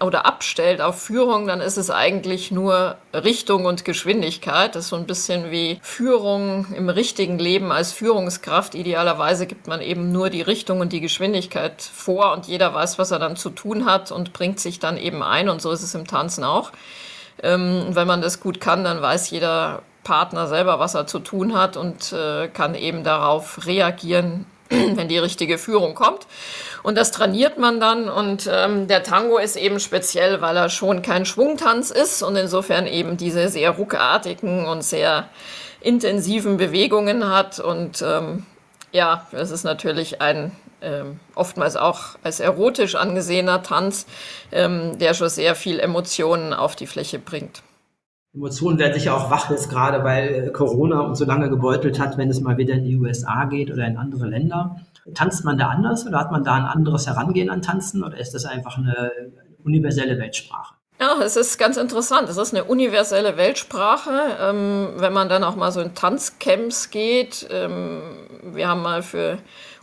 oder 0.00 0.26
abstellt 0.26 0.80
auf 0.80 1.02
Führung, 1.02 1.48
dann 1.48 1.60
ist 1.60 1.76
es 1.76 1.90
eigentlich 1.90 2.52
nur 2.52 2.98
Richtung 3.12 3.64
und 3.64 3.84
Geschwindigkeit. 3.84 4.76
Das 4.76 4.84
ist 4.84 4.90
so 4.90 4.96
ein 4.96 5.06
bisschen 5.06 5.50
wie 5.50 5.80
Führung 5.82 6.66
im 6.76 6.88
richtigen 6.88 7.40
Leben 7.40 7.72
als 7.72 7.90
Führungskraft. 7.90 8.76
Idealerweise 8.76 9.48
gibt 9.48 9.66
man 9.66 9.80
eben 9.80 10.12
nur 10.12 10.30
die 10.30 10.42
Richtung 10.42 10.78
und 10.78 10.92
die 10.92 11.00
Geschwindigkeit 11.00 11.82
vor 11.82 12.32
und 12.32 12.46
jeder 12.46 12.72
weiß, 12.72 12.96
was 13.00 13.10
er 13.10 13.18
dann 13.18 13.39
zu 13.40 13.50
tun 13.50 13.86
hat 13.86 14.12
und 14.12 14.32
bringt 14.32 14.60
sich 14.60 14.78
dann 14.78 14.96
eben 14.96 15.22
ein. 15.22 15.48
Und 15.48 15.60
so 15.62 15.72
ist 15.72 15.82
es 15.82 15.94
im 15.94 16.06
Tanzen 16.06 16.44
auch. 16.44 16.70
Ähm, 17.42 17.86
wenn 17.90 18.06
man 18.06 18.20
das 18.20 18.40
gut 18.40 18.60
kann, 18.60 18.84
dann 18.84 19.00
weiß 19.00 19.30
jeder 19.30 19.82
Partner 20.04 20.46
selber, 20.46 20.78
was 20.78 20.94
er 20.94 21.06
zu 21.06 21.18
tun 21.18 21.56
hat 21.56 21.76
und 21.76 22.12
äh, 22.12 22.48
kann 22.48 22.74
eben 22.74 23.04
darauf 23.04 23.66
reagieren, 23.66 24.46
wenn 24.68 25.08
die 25.08 25.18
richtige 25.18 25.58
Führung 25.58 25.94
kommt. 25.94 26.26
Und 26.82 26.96
das 26.96 27.10
trainiert 27.10 27.58
man 27.58 27.80
dann. 27.80 28.08
Und 28.08 28.48
ähm, 28.50 28.88
der 28.88 29.02
Tango 29.02 29.38
ist 29.38 29.56
eben 29.56 29.80
speziell, 29.80 30.40
weil 30.40 30.56
er 30.56 30.68
schon 30.68 31.02
kein 31.02 31.26
Schwungtanz 31.26 31.90
ist 31.90 32.22
und 32.22 32.36
insofern 32.36 32.86
eben 32.86 33.16
diese 33.16 33.48
sehr 33.48 33.70
ruckartigen 33.70 34.66
und 34.66 34.82
sehr 34.82 35.28
intensiven 35.80 36.56
Bewegungen 36.56 37.28
hat. 37.28 37.58
Und 37.58 38.02
ähm, 38.02 38.46
ja, 38.92 39.26
es 39.32 39.50
ist 39.50 39.64
natürlich 39.64 40.20
ein 40.20 40.52
ähm, 40.82 41.20
oftmals 41.34 41.76
auch 41.76 42.16
als 42.22 42.40
erotisch 42.40 42.94
angesehener 42.94 43.62
Tanz, 43.62 44.06
ähm, 44.52 44.98
der 44.98 45.14
schon 45.14 45.28
sehr 45.28 45.54
viel 45.54 45.80
Emotionen 45.80 46.52
auf 46.52 46.76
die 46.76 46.86
Fläche 46.86 47.18
bringt. 47.18 47.62
Emotionen 48.32 48.78
werden 48.78 48.94
sicher 48.94 49.16
auch 49.16 49.30
wach 49.30 49.50
jetzt 49.50 49.70
gerade, 49.70 50.04
weil 50.04 50.28
äh, 50.28 50.50
Corona 50.50 51.00
uns 51.00 51.18
so 51.18 51.24
lange 51.24 51.50
gebeutelt 51.50 51.98
hat, 51.98 52.16
wenn 52.16 52.30
es 52.30 52.40
mal 52.40 52.58
wieder 52.58 52.74
in 52.74 52.84
die 52.84 52.96
USA 52.96 53.46
geht 53.46 53.72
oder 53.72 53.86
in 53.86 53.96
andere 53.96 54.26
Länder. 54.26 54.76
Tanzt 55.14 55.44
man 55.44 55.58
da 55.58 55.68
anders 55.68 56.06
oder 56.06 56.18
hat 56.18 56.30
man 56.30 56.44
da 56.44 56.54
ein 56.54 56.64
anderes 56.64 57.06
Herangehen 57.06 57.50
an 57.50 57.62
Tanzen 57.62 58.04
oder 58.04 58.18
ist 58.18 58.32
das 58.32 58.44
einfach 58.44 58.78
eine 58.78 59.10
universelle 59.64 60.18
Weltsprache? 60.18 60.74
Ja, 61.00 61.16
es 61.22 61.36
ist 61.36 61.56
ganz 61.56 61.78
interessant. 61.78 62.28
Es 62.28 62.36
ist 62.36 62.52
eine 62.52 62.64
universelle 62.64 63.38
Weltsprache. 63.38 64.36
Ähm, 64.38 64.92
wenn 64.96 65.14
man 65.14 65.30
dann 65.30 65.44
auch 65.44 65.56
mal 65.56 65.72
so 65.72 65.80
in 65.80 65.94
Tanzcamps 65.94 66.90
geht, 66.90 67.48
ähm, 67.50 68.02
wir 68.52 68.68
haben 68.68 68.82
mal 68.82 69.02
für 69.02 69.38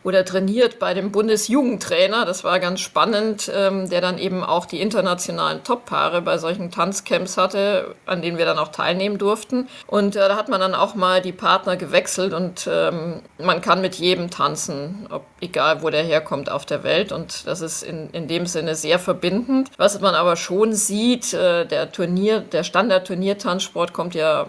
oder 0.07 0.23
trainiert 0.23 0.79
bei 0.79 0.93
dem 0.93 1.11
Bundesjugendtrainer. 1.11 2.23
Das 2.23 2.45
war 2.45 2.61
ganz 2.61 2.79
spannend, 2.79 3.51
ähm, 3.53 3.89
der 3.89 3.99
dann 3.99 4.17
eben 4.17 4.41
auch 4.41 4.65
die 4.65 4.79
internationalen 4.79 5.65
Top-Paare 5.65 6.21
bei 6.21 6.37
solchen 6.37 6.71
Tanzcamps 6.71 7.35
hatte, 7.35 7.93
an 8.05 8.21
denen 8.21 8.37
wir 8.37 8.45
dann 8.45 8.57
auch 8.57 8.69
teilnehmen 8.69 9.17
durften. 9.17 9.67
Und 9.85 10.15
äh, 10.15 10.29
da 10.29 10.37
hat 10.37 10.47
man 10.47 10.61
dann 10.61 10.75
auch 10.75 10.95
mal 10.95 11.21
die 11.21 11.33
Partner 11.33 11.75
gewechselt 11.75 12.31
und 12.31 12.69
ähm, 12.71 13.19
man 13.37 13.59
kann 13.59 13.81
mit 13.81 13.95
jedem 13.95 14.29
tanzen, 14.29 15.07
ob, 15.11 15.25
egal 15.41 15.81
wo 15.81 15.89
der 15.89 16.03
herkommt 16.03 16.49
auf 16.49 16.65
der 16.65 16.83
Welt. 16.83 17.11
Und 17.11 17.45
das 17.45 17.59
ist 17.59 17.83
in, 17.83 18.09
in 18.11 18.29
dem 18.29 18.45
Sinne 18.45 18.75
sehr 18.75 18.99
verbindend. 18.99 19.71
Was 19.75 19.99
man 19.99 20.15
aber 20.15 20.37
schon 20.37 20.71
sieht, 20.71 21.33
äh, 21.33 21.65
der 21.65 21.91
Turnier, 21.91 22.39
der 22.39 22.63
Standard-Turniertanzsport 22.63 23.91
kommt 23.91 24.15
ja 24.15 24.47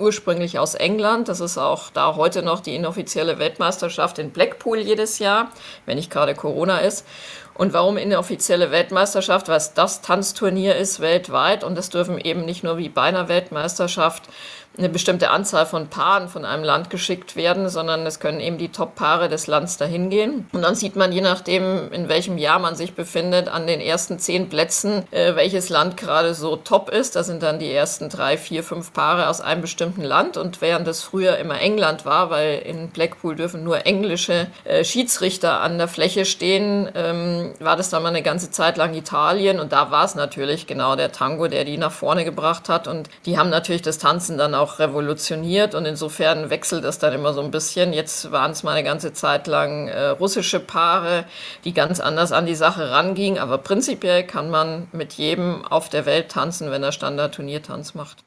ursprünglich 0.00 0.58
aus 0.58 0.74
England. 0.74 1.28
Das 1.28 1.40
ist 1.40 1.58
auch 1.58 1.90
da 1.90 2.16
heute 2.16 2.42
noch 2.42 2.60
die 2.60 2.74
inoffizielle 2.74 3.38
Weltmeisterschaft 3.38 4.18
in 4.18 4.30
Blackpool 4.30 4.78
jedes 4.78 5.18
Jahr, 5.18 5.50
wenn 5.86 5.96
nicht 5.96 6.10
gerade 6.10 6.34
Corona 6.34 6.78
ist. 6.78 7.06
Und 7.54 7.72
warum 7.74 7.98
inoffizielle 7.98 8.70
Weltmeisterschaft? 8.70 9.48
Weil 9.48 9.58
es 9.58 9.74
das 9.74 10.00
Tanzturnier 10.00 10.76
ist 10.76 11.00
weltweit 11.00 11.62
und 11.62 11.76
es 11.76 11.90
dürfen 11.90 12.18
eben 12.18 12.44
nicht 12.44 12.64
nur 12.64 12.78
wie 12.78 12.88
bei 12.88 13.02
einer 13.02 13.28
Weltmeisterschaft 13.28 14.24
eine 14.78 14.88
bestimmte 14.88 15.30
Anzahl 15.30 15.66
von 15.66 15.88
Paaren 15.88 16.28
von 16.28 16.44
einem 16.44 16.62
Land 16.62 16.90
geschickt 16.90 17.34
werden, 17.34 17.68
sondern 17.68 18.06
es 18.06 18.20
können 18.20 18.40
eben 18.40 18.56
die 18.56 18.70
Top-Paare 18.70 19.28
des 19.28 19.46
Landes 19.46 19.76
dahin 19.76 20.10
gehen. 20.10 20.48
Und 20.52 20.62
dann 20.62 20.76
sieht 20.76 20.94
man, 20.94 21.12
je 21.12 21.20
nachdem, 21.20 21.92
in 21.92 22.08
welchem 22.08 22.38
Jahr 22.38 22.60
man 22.60 22.76
sich 22.76 22.94
befindet, 22.94 23.48
an 23.48 23.66
den 23.66 23.80
ersten 23.80 24.18
zehn 24.18 24.48
Plätzen, 24.48 25.04
äh, 25.10 25.34
welches 25.34 25.70
Land 25.70 25.96
gerade 25.96 26.34
so 26.34 26.56
top 26.56 26.88
ist. 26.88 27.16
Da 27.16 27.24
sind 27.24 27.42
dann 27.42 27.58
die 27.58 27.70
ersten 27.70 28.08
drei, 28.08 28.36
vier, 28.36 28.62
fünf 28.62 28.92
Paare 28.92 29.28
aus 29.28 29.40
einem 29.40 29.60
bestimmten 29.60 30.02
Land. 30.02 30.36
Und 30.36 30.60
während 30.60 30.86
es 30.86 31.02
früher 31.02 31.36
immer 31.38 31.60
England 31.60 32.04
war, 32.04 32.30
weil 32.30 32.60
in 32.60 32.90
Blackpool 32.90 33.34
dürfen 33.34 33.64
nur 33.64 33.86
englische 33.86 34.46
äh, 34.64 34.84
Schiedsrichter 34.84 35.60
an 35.60 35.78
der 35.78 35.88
Fläche 35.88 36.24
stehen, 36.24 36.88
ähm, 36.94 37.54
war 37.58 37.76
das 37.76 37.90
dann 37.90 38.04
mal 38.04 38.10
eine 38.10 38.22
ganze 38.22 38.52
Zeit 38.52 38.76
lang 38.76 38.94
Italien. 38.94 39.58
Und 39.58 39.72
da 39.72 39.90
war 39.90 40.04
es 40.04 40.14
natürlich 40.14 40.68
genau 40.68 40.94
der 40.94 41.10
Tango, 41.10 41.48
der 41.48 41.64
die 41.64 41.76
nach 41.76 41.92
vorne 41.92 42.24
gebracht 42.24 42.68
hat. 42.68 42.86
Und 42.86 43.10
die 43.26 43.36
haben 43.36 43.50
natürlich 43.50 43.82
das 43.82 43.98
Tanzen 43.98 44.38
dann 44.38 44.54
auch 44.54 44.59
revolutioniert 44.62 45.74
und 45.74 45.86
insofern 45.86 46.50
wechselt 46.50 46.84
es 46.84 46.98
dann 46.98 47.12
immer 47.12 47.32
so 47.32 47.40
ein 47.40 47.50
bisschen. 47.50 47.92
Jetzt 47.92 48.30
waren 48.30 48.50
es 48.50 48.62
mal 48.62 48.72
eine 48.72 48.84
ganze 48.84 49.12
Zeit 49.12 49.46
lang 49.46 49.88
äh, 49.88 50.08
russische 50.08 50.60
Paare, 50.60 51.24
die 51.64 51.72
ganz 51.72 52.00
anders 52.00 52.32
an 52.32 52.46
die 52.46 52.54
Sache 52.54 52.90
rangingen, 52.90 53.38
aber 53.38 53.58
prinzipiell 53.58 54.24
kann 54.24 54.50
man 54.50 54.88
mit 54.92 55.14
jedem 55.14 55.64
auf 55.64 55.88
der 55.88 56.06
Welt 56.06 56.30
tanzen, 56.30 56.70
wenn 56.70 56.82
er 56.82 56.92
Standard-Turniertanz 56.92 57.94
macht. 57.94 58.24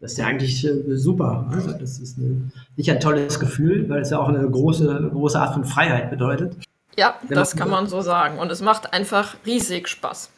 Das 0.00 0.12
ist 0.12 0.18
ja 0.18 0.26
eigentlich 0.26 0.64
äh, 0.64 0.96
super. 0.96 1.46
Also 1.52 1.72
das 1.72 1.98
ist 1.98 2.18
eine, 2.18 2.50
nicht 2.76 2.90
ein 2.90 2.98
tolles 2.98 3.38
Gefühl, 3.38 3.88
weil 3.88 4.02
es 4.02 4.10
ja 4.10 4.18
auch 4.18 4.28
eine 4.28 4.48
große, 4.48 5.10
große 5.12 5.38
Art 5.38 5.54
von 5.54 5.64
Freiheit 5.64 6.10
bedeutet. 6.10 6.56
Ja, 6.96 7.14
das 7.28 7.56
kann 7.56 7.70
man 7.70 7.86
so 7.86 8.02
sagen. 8.02 8.38
Und 8.38 8.50
es 8.50 8.60
macht 8.60 8.92
einfach 8.92 9.36
riesig 9.46 9.88
Spaß. 9.88 10.30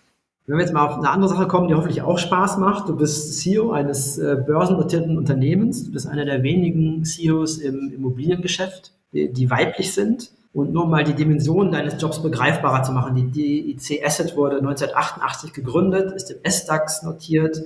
Wenn 0.46 0.58
wir 0.58 0.62
jetzt 0.62 0.74
mal 0.74 0.86
auf 0.86 0.98
eine 0.98 1.08
andere 1.08 1.30
Sache 1.30 1.48
kommen, 1.48 1.68
die 1.68 1.74
hoffentlich 1.74 2.02
auch 2.02 2.18
Spaß 2.18 2.58
macht. 2.58 2.90
Du 2.90 2.96
bist 2.96 3.38
CEO 3.38 3.70
eines 3.70 4.18
äh, 4.18 4.36
börsennotierten 4.36 5.16
Unternehmens. 5.16 5.84
Du 5.84 5.92
bist 5.92 6.06
einer 6.06 6.26
der 6.26 6.42
wenigen 6.42 7.02
CEOs 7.02 7.58
im 7.58 7.90
Immobiliengeschäft, 7.90 8.92
die, 9.12 9.32
die 9.32 9.50
weiblich 9.50 9.94
sind. 9.94 10.32
Und 10.52 10.72
nur 10.72 10.86
mal 10.86 11.02
die 11.02 11.14
Dimensionen 11.14 11.72
deines 11.72 12.00
Jobs 12.00 12.22
begreifbarer 12.22 12.82
zu 12.82 12.92
machen. 12.92 13.14
Die 13.32 13.74
DIC 13.74 14.04
Asset 14.04 14.36
wurde 14.36 14.58
1988 14.58 15.54
gegründet, 15.54 16.12
ist 16.12 16.30
im 16.30 16.36
S-DAX 16.42 17.02
notiert, 17.02 17.62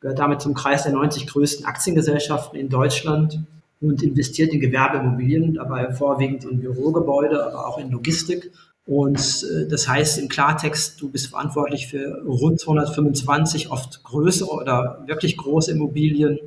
gehört 0.00 0.18
damit 0.18 0.40
zum 0.40 0.54
Kreis 0.54 0.84
der 0.84 0.92
90 0.92 1.26
größten 1.26 1.66
Aktiengesellschaften 1.66 2.58
in 2.58 2.70
Deutschland 2.70 3.40
und 3.80 4.02
investiert 4.02 4.52
in 4.54 4.60
Gewerbeimmobilien, 4.60 5.54
dabei 5.54 5.92
vorwiegend 5.92 6.44
in 6.44 6.60
Bürogebäude, 6.60 7.46
aber 7.46 7.68
auch 7.68 7.78
in 7.78 7.90
Logistik 7.90 8.50
und 8.86 9.44
äh, 9.52 9.66
das 9.68 9.88
heißt 9.88 10.18
im 10.18 10.28
Klartext, 10.28 11.00
du 11.00 11.10
bist 11.10 11.26
verantwortlich 11.26 11.88
für 11.88 12.22
rund 12.24 12.60
225 12.60 13.70
oft 13.70 14.02
größere 14.04 14.50
oder 14.50 15.02
wirklich 15.06 15.36
große 15.36 15.72
Immobilien 15.72 16.38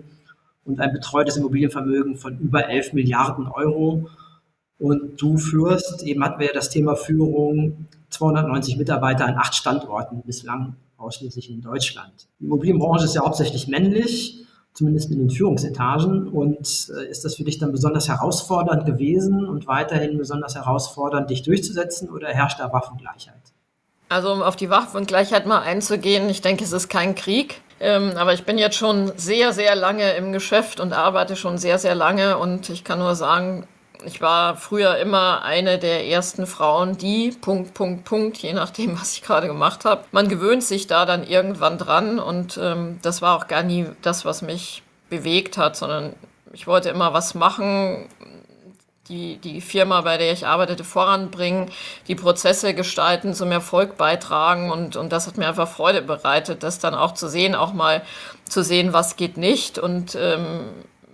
und 0.63 0.79
ein 0.79 0.93
betreutes 0.93 1.36
Immobilienvermögen 1.36 2.15
von 2.15 2.39
über 2.39 2.69
11 2.69 2.93
Milliarden 2.93 3.48
Euro. 3.48 4.10
Und 4.77 5.22
du 5.22 5.38
führst, 5.38 6.03
eben 6.03 6.24
hatten 6.24 6.39
wir 6.39 6.48
ja 6.48 6.53
das 6.53 6.69
Thema 6.69 6.96
Führung, 6.96 7.88
290 8.10 8.77
Mitarbeiter 8.77 9.25
an 9.25 9.36
acht 9.36 9.53
Standorten, 9.53 10.22
bislang 10.25 10.77
ausschließlich 10.96 11.50
in 11.50 11.62
Deutschland. 11.62 12.27
Die 12.39 12.46
Immobilienbranche 12.46 13.05
ist 13.05 13.15
ja 13.15 13.22
hauptsächlich 13.22 13.67
männlich 13.67 14.46
zumindest 14.73 15.11
in 15.11 15.19
den 15.19 15.29
Führungsetagen. 15.29 16.27
Und 16.27 16.91
äh, 16.95 17.09
ist 17.09 17.25
das 17.25 17.35
für 17.35 17.43
dich 17.43 17.57
dann 17.57 17.71
besonders 17.71 18.07
herausfordernd 18.07 18.85
gewesen 18.85 19.45
und 19.45 19.67
weiterhin 19.67 20.17
besonders 20.17 20.55
herausfordernd, 20.55 21.29
dich 21.29 21.43
durchzusetzen 21.43 22.09
oder 22.09 22.29
herrscht 22.29 22.59
da 22.59 22.71
Waffengleichheit? 22.71 23.35
Also 24.09 24.31
um 24.31 24.41
auf 24.41 24.55
die 24.55 24.69
Waffengleichheit 24.69 25.45
mal 25.45 25.61
einzugehen, 25.61 26.29
ich 26.29 26.41
denke, 26.41 26.63
es 26.63 26.71
ist 26.71 26.89
kein 26.89 27.13
Krieg. 27.15 27.61
Ähm, 27.79 28.13
aber 28.17 28.33
ich 28.33 28.43
bin 28.43 28.57
jetzt 28.57 28.75
schon 28.75 29.11
sehr, 29.15 29.53
sehr 29.53 29.75
lange 29.75 30.11
im 30.13 30.33
Geschäft 30.33 30.79
und 30.79 30.91
arbeite 30.91 31.35
schon 31.35 31.57
sehr, 31.57 31.77
sehr 31.77 31.95
lange. 31.95 32.38
Und 32.38 32.69
ich 32.69 32.83
kann 32.83 32.99
nur 32.99 33.15
sagen, 33.15 33.67
ich 34.06 34.22
war 34.22 34.56
früher 34.56 34.98
immer 34.98 35.44
eine 35.44 35.77
der 35.77 36.08
ersten 36.08 36.48
Frauen, 36.48 36.98
die 36.98 37.32
Punkt, 37.32 37.74
Punkt, 37.74 38.06
Punkt, 38.06 38.38
je 38.38 38.53
nachdem, 38.53 38.94
was 39.00 39.13
ich 39.13 39.22
gerade 39.22 39.48
gemacht 39.48 39.86
habe. 39.86 40.06
Man 40.12 40.29
gewöhnt 40.29 40.63
sich 40.63 40.88
da 40.88 41.06
dann 41.06 41.25
irgendwann 41.25 41.77
dran 41.77 42.20
und 42.20 42.60
ähm, 42.62 43.00
das 43.01 43.22
war 43.22 43.38
auch 43.38 43.48
gar 43.48 43.63
nie 43.63 43.88
das, 44.01 44.25
was 44.25 44.41
mich 44.41 44.84
bewegt 45.10 45.58
hat, 45.58 45.75
sondern 45.75 46.13
ich 46.53 46.68
wollte 46.68 46.89
immer 46.89 47.13
was 47.13 47.36
machen, 47.36 48.08
die, 49.10 49.38
die 49.38 49.60
Firma, 49.60 50.01
bei 50.01 50.18
der 50.18 50.32
ich 50.32 50.46
arbeitete, 50.46 50.84
voranbringen, 50.84 51.72
die 52.08 52.15
Prozesse 52.15 52.75
gestalten, 52.75 53.34
zum 53.34 53.51
Erfolg 53.51 53.98
beitragen 53.98 54.72
und, 54.72 54.96
und 54.96 55.12
das 55.12 55.25
hat 55.25 55.38
mir 55.38 55.48
einfach 55.48 55.68
Freude 55.68 56.03
bereitet, 56.03 56.62
das 56.62 56.79
dann 56.79 56.94
auch 56.94 57.15
zu 57.15 57.27
sehen, 57.27 57.56
auch 57.56 57.74
mal 57.74 58.03
zu 58.48 58.63
sehen, 58.63 58.94
was 58.94 59.15
geht 59.15 59.38
nicht 59.38 59.79
und 59.79 60.15
ähm, 60.15 60.62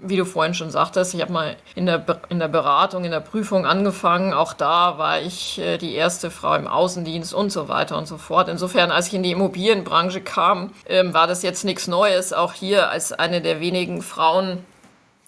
wie 0.01 0.17
du 0.17 0.25
vorhin 0.25 0.53
schon 0.53 0.69
sagtest, 0.69 1.13
ich 1.13 1.21
habe 1.21 1.31
mal 1.31 1.55
in 1.75 1.85
der, 1.85 2.05
in 2.29 2.39
der 2.39 2.47
Beratung, 2.47 3.05
in 3.05 3.11
der 3.11 3.19
Prüfung 3.19 3.65
angefangen. 3.65 4.33
Auch 4.33 4.53
da 4.53 4.97
war 4.97 5.21
ich 5.21 5.59
äh, 5.59 5.77
die 5.77 5.95
erste 5.95 6.31
Frau 6.31 6.55
im 6.55 6.67
Außendienst 6.67 7.33
und 7.33 7.51
so 7.51 7.67
weiter 7.67 7.97
und 7.97 8.07
so 8.07 8.17
fort. 8.17 8.49
Insofern, 8.49 8.91
als 8.91 9.07
ich 9.07 9.13
in 9.13 9.23
die 9.23 9.31
Immobilienbranche 9.31 10.21
kam, 10.21 10.71
ähm, 10.87 11.13
war 11.13 11.27
das 11.27 11.43
jetzt 11.43 11.63
nichts 11.63 11.87
Neues. 11.87 12.33
Auch 12.33 12.53
hier 12.53 12.89
als 12.89 13.13
eine 13.13 13.41
der 13.41 13.59
wenigen 13.59 14.01
Frauen 14.01 14.65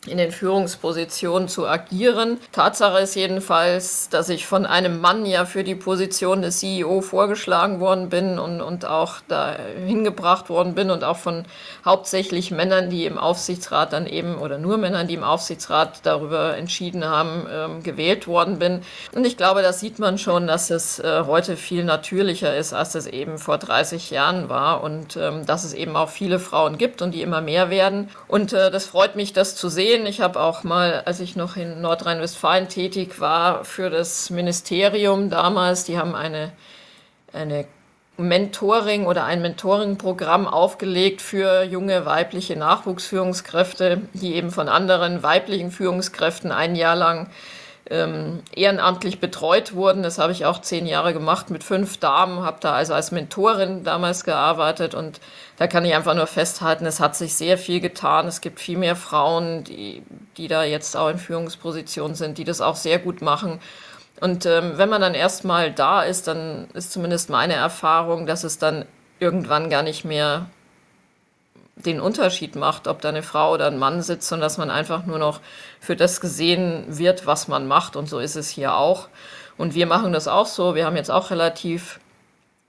in 0.08 0.18
den 0.18 0.32
Führungspositionen 0.32 1.48
zu 1.48 1.68
agieren. 1.68 2.40
Tatsache 2.52 3.00
ist 3.00 3.16
jedenfalls, 3.16 4.10
dass 4.10 4.30
ich 4.30 4.46
von 4.46 4.66
einem 4.66 5.02
Mann 5.02 5.26
ja 5.26 5.46
für 5.46 5.64
die 5.64 5.76
Position 5.76 6.42
des 6.42 6.60
CEO 6.60 7.02
vorgeschlagen 7.02 7.80
worden 7.80 8.10
bin 8.10 8.40
und, 8.40 8.62
und 8.62 8.86
auch 8.86 9.16
da 9.28 9.56
hingebracht 9.86 10.50
worden 10.50 10.76
bin 10.76 10.90
und 10.92 11.04
auch 11.04 11.18
von 11.18 11.46
hauptsächlich 11.86 12.52
Männern, 12.52 12.90
die 12.90 13.06
im 13.06 13.18
Aufsichtsrat 13.18 13.94
dann 13.94 14.08
eben 14.08 14.38
oder 14.38 14.58
nur 14.58 14.78
Männern, 14.78 15.08
die 15.08 15.16
im 15.16 15.24
Aufsichtsrat 15.24 16.00
darüber 16.04 16.58
entschieden 16.58 17.06
haben, 17.06 17.48
ähm, 17.52 17.84
gewählt 17.84 18.28
worden 18.28 18.60
bin. 18.60 18.82
Und 19.14 19.26
ich 19.26 19.38
glaube, 19.38 19.62
das 19.62 19.80
sieht 19.80 20.00
man 20.00 20.18
schon, 20.18 20.48
dass 20.48 20.70
es 20.70 21.00
äh, 21.00 21.24
heute 21.26 21.58
viel 21.58 21.84
natürlicher 21.84 22.56
ist, 22.56 22.74
als 22.74 22.96
es 22.96 23.08
eben 23.08 23.38
vor 23.38 23.58
30 23.58 24.12
Jahren 24.12 24.50
war 24.50 24.84
und 24.84 25.18
ähm, 25.18 25.46
dass 25.46 25.64
es 25.64 25.74
eben 25.74 25.96
auch 25.96 26.10
viele 26.10 26.40
Frauen 26.40 26.78
gibt 26.78 27.02
und 27.02 27.12
die 27.12 27.22
immer 27.22 27.42
mehr 27.42 27.70
werden. 27.70 28.10
Und 28.28 28.54
äh, 28.54 28.72
das 28.72 28.86
freut 28.86 29.16
mich, 29.16 29.34
das 29.34 29.56
zu 29.56 29.70
sehen 29.70 29.97
sehen. 29.98 30.06
Ich 30.06 30.22
habe 30.22 30.40
auch 30.40 30.64
mal, 30.64 31.02
als 31.06 31.20
ich 31.20 31.36
noch 31.36 31.56
in 31.56 31.82
Nordrhein-Westfalen 31.82 32.70
tätig 32.70 33.20
war, 33.20 33.66
für 33.66 33.90
das 33.90 34.30
Ministerium 34.30 35.30
damals, 35.30 35.84
die 35.86 35.98
haben 35.98 36.16
eine, 36.16 36.52
eine 37.34 37.66
Mentoring 38.18 39.06
oder 39.06 39.26
ein 39.26 39.42
Mentoring-Programm 39.42 40.48
aufgelegt 40.48 41.22
für 41.22 41.64
junge 41.64 42.06
weibliche 42.06 42.56
Nachwuchsführungskräfte, 42.56 44.02
die 44.14 44.36
eben 44.36 44.52
von 44.52 44.70
anderen 44.70 45.24
weiblichen 45.24 45.72
Führungskräften 45.72 46.52
ein 46.52 46.76
Jahr 46.76 46.96
lang 46.96 47.30
ähm, 47.90 48.44
ehrenamtlich 48.56 49.20
betreut 49.20 49.74
wurden. 49.74 50.04
Das 50.04 50.20
habe 50.20 50.32
ich 50.32 50.46
auch 50.46 50.62
zehn 50.62 50.86
Jahre 50.86 51.14
gemacht 51.14 51.50
mit 51.50 51.64
fünf 51.64 51.98
Damen, 51.98 52.42
habe 52.42 52.58
da 52.60 52.74
also 52.74 52.94
als 52.94 53.12
Mentorin 53.12 53.84
damals 53.84 54.24
gearbeitet 54.24 54.94
und 54.94 55.20
da 55.58 55.68
kann 55.68 55.86
ich 55.86 55.96
einfach 55.96 56.14
nur 56.14 56.28
festhalten, 56.28 56.86
es 56.86 57.00
hat 57.00 57.16
sich 57.16 57.36
sehr 57.36 57.58
viel 57.58 57.80
getan. 57.80 58.28
Es 58.28 58.42
gibt 58.42 58.60
viel 58.60 58.78
mehr 58.78 58.96
Frauen, 58.96 59.64
die, 59.64 60.04
die 60.38 60.48
da 60.48 60.64
jetzt 60.64 60.96
auch 60.96 61.10
in 61.10 61.18
Führungspositionen 61.18 62.16
sind, 62.16 62.38
die 62.38 62.44
das 62.44 62.62
auch 62.62 62.76
sehr 62.76 63.00
gut 63.00 63.22
machen. 63.22 63.60
Und 64.20 64.46
ähm, 64.46 64.74
wenn 64.76 64.90
man 64.90 65.02
dann 65.02 65.14
erstmal 65.14 65.72
da 65.72 66.04
ist, 66.04 66.28
dann 66.28 66.68
ist 66.74 66.92
zumindest 66.92 67.30
meine 67.30 67.54
Erfahrung, 67.54 68.26
dass 68.26 68.44
es 68.44 68.58
dann 68.58 68.86
irgendwann 69.20 69.70
gar 69.70 69.84
nicht 69.84 70.06
mehr 70.06 70.48
den 71.86 72.00
Unterschied 72.00 72.56
macht, 72.56 72.88
ob 72.88 73.02
da 73.02 73.10
eine 73.10 73.24
Frau 73.24 73.54
oder 73.54 73.68
ein 73.68 73.78
Mann 73.78 74.02
sitzt 74.02 74.32
und 74.34 74.40
dass 74.40 74.58
man 74.58 74.70
einfach 74.70 75.06
nur 75.06 75.20
noch 75.20 75.40
für 75.80 75.96
das 75.96 76.22
gesehen 76.22 76.86
wird, 76.88 77.26
was 77.26 77.48
man 77.48 77.68
macht. 77.68 77.96
Und 77.96 78.10
so 78.10 78.20
ist 78.20 78.36
es 78.36 78.50
hier 78.50 78.76
auch. 78.76 79.10
Und 79.58 79.76
wir 79.76 79.88
machen 79.88 80.14
das 80.14 80.28
auch 80.28 80.46
so. 80.46 80.76
Wir 80.76 80.86
haben 80.86 80.96
jetzt 80.96 81.12
auch 81.12 81.32
relativ 81.32 82.00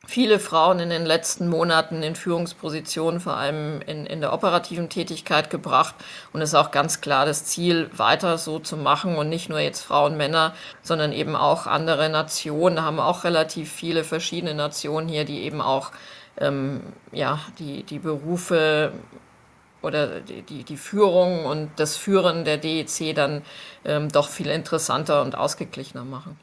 viele 0.08 0.38
Frauen 0.38 0.80
in 0.80 0.88
den 0.88 1.04
letzten 1.04 1.48
Monaten 1.48 2.02
in 2.02 2.16
Führungspositionen, 2.16 3.20
vor 3.20 3.36
allem 3.36 3.82
in, 3.82 4.06
in 4.06 4.22
der 4.22 4.32
operativen 4.32 4.88
Tätigkeit 4.88 5.50
gebracht. 5.50 5.94
Und 6.32 6.40
es 6.40 6.50
ist 6.50 6.54
auch 6.54 6.70
ganz 6.70 7.02
klar 7.02 7.26
das 7.26 7.44
Ziel, 7.44 7.90
weiter 7.94 8.38
so 8.38 8.58
zu 8.58 8.78
machen 8.78 9.16
und 9.16 9.28
nicht 9.28 9.50
nur 9.50 9.60
jetzt 9.60 9.82
Frauen, 9.82 10.16
Männer, 10.16 10.54
sondern 10.80 11.12
eben 11.12 11.36
auch 11.36 11.66
andere 11.66 12.08
Nationen. 12.08 12.76
Da 12.76 12.82
haben 12.84 13.00
auch 13.00 13.24
relativ 13.24 13.70
viele 13.70 14.02
verschiedene 14.02 14.54
Nationen 14.54 15.08
hier, 15.08 15.26
die 15.26 15.42
eben 15.42 15.60
auch 15.60 15.90
ähm, 16.40 16.80
ja, 17.12 17.40
die, 17.59 17.83
die 17.83 17.99
Berufe 17.99 18.92
oder 19.83 20.21
die, 20.21 20.64
die, 20.64 20.76
Führung 20.76 21.45
und 21.45 21.71
das 21.76 21.97
Führen 21.97 22.45
der 22.45 22.59
DEC 22.59 23.14
dann 23.14 23.42
ähm, 23.85 24.09
doch 24.09 24.28
viel 24.28 24.49
interessanter 24.49 25.23
und 25.23 25.37
ausgeglichener 25.37 26.04
machen. 26.04 26.37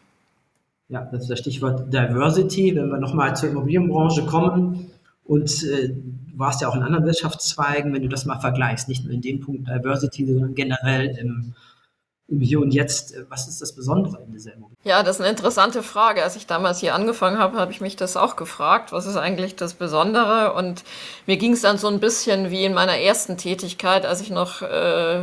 Ja, 0.87 1.07
das 1.11 1.23
ist 1.23 1.31
das 1.31 1.39
Stichwort 1.39 1.91
Diversity. 1.91 2.75
Wenn 2.75 2.89
wir 2.89 2.99
nochmal 2.99 3.35
zur 3.35 3.49
Immobilienbranche 3.49 4.25
kommen 4.25 4.91
und 5.25 5.63
äh, 5.63 5.89
du 5.89 6.39
warst 6.39 6.61
ja 6.61 6.69
auch 6.69 6.75
in 6.75 6.83
anderen 6.83 7.05
Wirtschaftszweigen, 7.05 7.93
wenn 7.93 8.03
du 8.03 8.09
das 8.09 8.25
mal 8.25 8.39
vergleichst, 8.39 8.87
nicht 8.87 9.03
nur 9.03 9.13
in 9.13 9.21
dem 9.21 9.39
Punkt 9.39 9.67
Diversity, 9.67 10.25
sondern 10.25 10.55
generell 10.55 11.17
im 11.17 11.55
im 12.27 12.39
Hier 12.39 12.59
und 12.59 12.71
Jetzt, 12.71 13.13
äh, 13.13 13.25
was 13.29 13.47
ist 13.47 13.61
das 13.61 13.73
Besondere 13.73 14.21
in 14.23 14.31
dieser 14.31 14.53
Immobilie? 14.53 14.77
Ja, 14.83 15.03
das 15.03 15.17
ist 15.17 15.21
eine 15.21 15.29
interessante 15.29 15.83
Frage. 15.83 16.23
Als 16.23 16.35
ich 16.35 16.47
damals 16.47 16.79
hier 16.79 16.95
angefangen 16.95 17.37
habe, 17.37 17.57
habe 17.57 17.71
ich 17.71 17.81
mich 17.81 17.95
das 17.95 18.17
auch 18.17 18.35
gefragt, 18.35 18.91
was 18.91 19.05
ist 19.05 19.17
eigentlich 19.17 19.55
das 19.55 19.75
Besondere? 19.75 20.53
Und 20.53 20.83
mir 21.27 21.37
ging 21.37 21.53
es 21.53 21.61
dann 21.61 21.77
so 21.77 21.87
ein 21.87 21.99
bisschen 21.99 22.49
wie 22.49 22.65
in 22.65 22.73
meiner 22.73 22.97
ersten 22.97 23.37
Tätigkeit, 23.37 24.05
als 24.05 24.21
ich 24.21 24.31
noch 24.31 24.61
äh, 24.61 25.21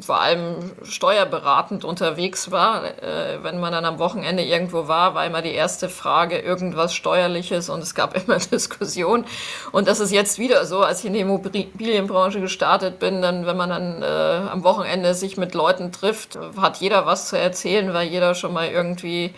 vor 0.00 0.20
allem 0.20 0.72
steuerberatend 0.82 1.84
unterwegs 1.84 2.50
war. 2.50 2.84
Äh, 2.84 3.42
wenn 3.42 3.60
man 3.60 3.72
dann 3.72 3.84
am 3.84 3.98
Wochenende 3.98 4.42
irgendwo 4.42 4.88
war, 4.88 5.14
war 5.14 5.26
immer 5.26 5.42
die 5.42 5.52
erste 5.52 5.88
Frage 5.88 6.38
irgendwas 6.38 6.94
Steuerliches 6.94 7.68
und 7.68 7.82
es 7.82 7.94
gab 7.94 8.16
immer 8.26 8.38
Diskussion. 8.38 9.24
Und 9.72 9.88
das 9.88 10.00
ist 10.00 10.12
jetzt 10.12 10.38
wieder 10.38 10.64
so, 10.66 10.80
als 10.82 11.00
ich 11.00 11.06
in 11.06 11.14
die 11.14 11.20
Immobilienbranche 11.20 12.40
gestartet 12.40 12.98
bin, 12.98 13.22
dann, 13.22 13.46
wenn 13.46 13.56
man 13.56 13.70
dann 13.70 14.02
äh, 14.02 14.50
am 14.50 14.64
Wochenende 14.64 15.14
sich 15.14 15.36
mit 15.36 15.54
Leuten 15.54 15.92
trifft, 15.92 16.38
hat 16.60 16.78
jeder 16.78 17.06
was 17.06 17.28
zu 17.28 17.38
erzählen, 17.38 17.92
weil 17.94 18.08
jeder 18.08 18.34
schon 18.34 18.52
mal 18.52 18.68
irgendwie 18.68 19.34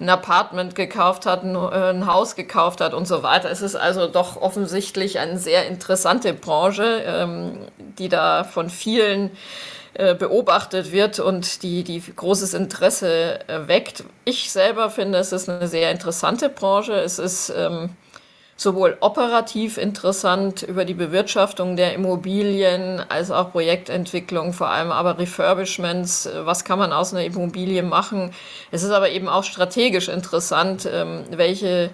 ein 0.00 0.08
Apartment 0.08 0.74
gekauft 0.74 1.26
hat, 1.26 1.44
ein, 1.44 1.54
äh, 1.54 1.90
ein, 1.90 2.06
Haus 2.06 2.34
gekauft 2.34 2.80
hat 2.80 2.94
und 2.94 3.06
so 3.06 3.22
weiter. 3.22 3.50
Es 3.50 3.60
ist 3.60 3.76
also 3.76 4.06
doch 4.06 4.40
offensichtlich 4.40 5.18
eine 5.18 5.38
sehr 5.38 5.66
interessante 5.66 6.32
Branche, 6.32 7.02
ähm, 7.04 7.58
die 7.98 8.08
da 8.08 8.44
von 8.44 8.70
vielen 8.70 9.30
äh, 9.94 10.14
beobachtet 10.14 10.92
wird 10.92 11.18
und 11.18 11.62
die, 11.62 11.82
die 11.82 12.00
großes 12.14 12.54
Interesse 12.54 13.40
äh, 13.48 13.66
weckt. 13.66 14.04
Ich 14.24 14.52
selber 14.52 14.88
finde, 14.88 15.18
es 15.18 15.32
ist 15.32 15.48
eine 15.48 15.66
sehr 15.66 15.90
interessante 15.90 16.48
Branche. 16.48 16.92
Es 16.92 17.18
ist 17.18 17.52
ähm, 17.56 17.90
sowohl 18.56 18.98
operativ 19.00 19.78
interessant 19.78 20.62
über 20.62 20.84
die 20.84 20.94
Bewirtschaftung 20.94 21.76
der 21.76 21.94
Immobilien 21.94 23.02
als 23.08 23.30
auch 23.30 23.52
Projektentwicklung, 23.52 24.52
vor 24.52 24.68
allem 24.68 24.92
aber 24.92 25.18
Refurbishments. 25.18 26.28
Was 26.44 26.64
kann 26.64 26.78
man 26.78 26.92
aus 26.92 27.12
einer 27.12 27.24
Immobilie 27.24 27.82
machen? 27.82 28.32
Es 28.70 28.82
ist 28.82 28.90
aber 28.90 29.10
eben 29.10 29.28
auch 29.28 29.44
strategisch 29.44 30.08
interessant, 30.08 30.86
ähm, 30.92 31.24
welche 31.30 31.90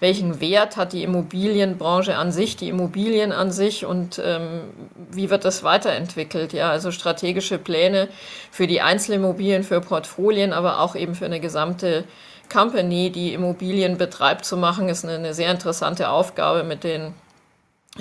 welchen 0.00 0.40
Wert 0.40 0.76
hat 0.76 0.92
die 0.92 1.02
Immobilienbranche 1.02 2.16
an 2.16 2.32
sich, 2.32 2.56
die 2.56 2.68
Immobilien 2.68 3.32
an 3.32 3.50
sich 3.50 3.86
und 3.86 4.20
ähm, 4.24 4.62
wie 5.10 5.30
wird 5.30 5.44
das 5.44 5.62
weiterentwickelt? 5.62 6.52
Ja, 6.52 6.70
also 6.70 6.90
strategische 6.90 7.58
Pläne 7.58 8.08
für 8.50 8.66
die 8.66 8.80
Einzelimmobilien, 8.80 9.62
für 9.62 9.80
Portfolien, 9.80 10.52
aber 10.52 10.80
auch 10.80 10.96
eben 10.96 11.14
für 11.14 11.26
eine 11.26 11.40
gesamte 11.40 12.04
Company, 12.52 13.10
die 13.10 13.32
Immobilien 13.32 13.98
betreibt, 13.98 14.44
zu 14.44 14.56
machen, 14.56 14.88
ist 14.88 15.04
eine, 15.04 15.14
eine 15.14 15.34
sehr 15.34 15.50
interessante 15.50 16.10
Aufgabe 16.10 16.62
mit 16.62 16.84
den 16.84 17.14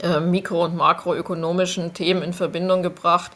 mikro- 0.03 0.65
und 0.65 0.75
makroökonomischen 0.75 1.93
Themen 1.93 2.21
in 2.21 2.33
Verbindung 2.33 2.83
gebracht. 2.83 3.31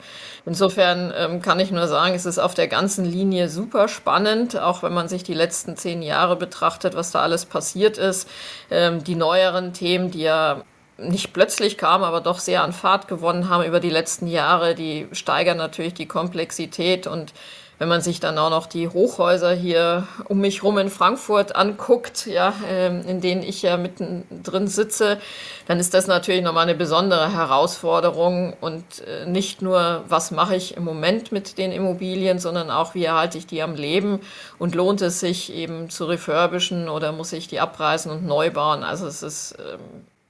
Insofern 0.45 1.13
ähm, 1.15 1.41
kann 1.41 1.59
ich 1.59 1.71
nur 1.71 1.87
sagen, 1.87 2.15
es 2.15 2.25
ist 2.25 2.39
auf 2.39 2.53
der 2.53 2.67
ganzen 2.67 3.05
Linie 3.05 3.49
super 3.49 3.87
spannend, 3.87 4.59
auch 4.59 4.83
wenn 4.83 4.93
man 4.93 5.07
sich 5.07 5.23
die 5.23 5.33
letzten 5.33 5.77
zehn 5.77 6.01
Jahre 6.01 6.35
betrachtet, 6.35 6.95
was 6.95 7.11
da 7.11 7.21
alles 7.21 7.45
passiert 7.45 7.97
ist. 7.97 8.27
Ähm, 8.71 9.03
die 9.03 9.15
neueren 9.15 9.73
Themen, 9.73 10.11
die 10.11 10.21
ja 10.21 10.63
nicht 10.97 11.33
plötzlich 11.33 11.77
kamen, 11.77 12.03
aber 12.03 12.21
doch 12.21 12.39
sehr 12.39 12.63
an 12.63 12.73
Fahrt 12.73 13.07
gewonnen 13.07 13.49
haben 13.49 13.63
über 13.63 13.79
die 13.79 13.89
letzten 13.89 14.27
Jahre, 14.27 14.75
die 14.75 15.07
steigern 15.11 15.57
natürlich 15.57 15.93
die 15.93 16.07
Komplexität 16.07 17.07
und 17.07 17.33
wenn 17.79 17.87
man 17.87 18.01
sich 18.01 18.19
dann 18.19 18.37
auch 18.37 18.49
noch 18.49 18.67
die 18.67 18.89
Hochhäuser 18.89 19.53
hier 19.53 20.05
um 20.25 20.39
mich 20.39 20.63
rum 20.63 20.77
in 20.77 20.89
Frankfurt 20.89 21.55
anguckt, 21.55 22.25
ja, 22.25 22.53
ähm, 22.67 23.03
in 23.07 23.21
denen 23.21 23.41
ich 23.41 23.61
ja 23.61 23.77
mittendrin 23.77 24.67
sitze, 24.67 25.17
dann 25.65 25.79
ist 25.79 25.93
das 25.93 26.05
natürlich 26.05 26.43
nochmal 26.43 26.63
eine 26.63 26.75
besondere 26.75 27.33
Herausforderung 27.33 28.53
und 28.59 28.83
äh, 29.07 29.25
nicht 29.25 29.61
nur, 29.61 30.03
was 30.09 30.31
mache 30.31 30.57
ich 30.57 30.75
im 30.75 30.83
Moment 30.83 31.31
mit 31.31 31.57
den 31.57 31.71
Immobilien, 31.71 32.37
sondern 32.37 32.69
auch, 32.69 32.95
wie 32.95 33.05
erhalte 33.05 33.37
ich 33.37 33.47
die 33.47 33.63
am 33.63 33.75
Leben 33.75 34.19
und 34.59 34.75
lohnt 34.75 35.01
es 35.01 35.21
sich 35.21 35.53
eben 35.53 35.89
zu 35.89 36.03
refurbischen 36.05 36.89
oder 36.89 37.13
muss 37.13 37.31
ich 37.31 37.47
die 37.47 37.61
abreißen 37.61 38.11
und 38.11 38.27
neu 38.27 38.51
bauen? 38.51 38.83
Also 38.83 39.07
es 39.07 39.23
ist 39.23 39.55
ähm, 39.57 39.79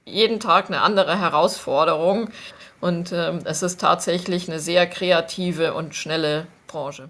jeden 0.04 0.38
Tag 0.38 0.68
eine 0.68 0.82
andere 0.82 1.18
Herausforderung 1.18 2.30
und 2.80 3.10
ähm, 3.12 3.40
es 3.42 3.64
ist 3.64 3.80
tatsächlich 3.80 4.48
eine 4.48 4.60
sehr 4.60 4.86
kreative 4.86 5.74
und 5.74 5.96
schnelle 5.96 6.46
Branche 6.68 7.08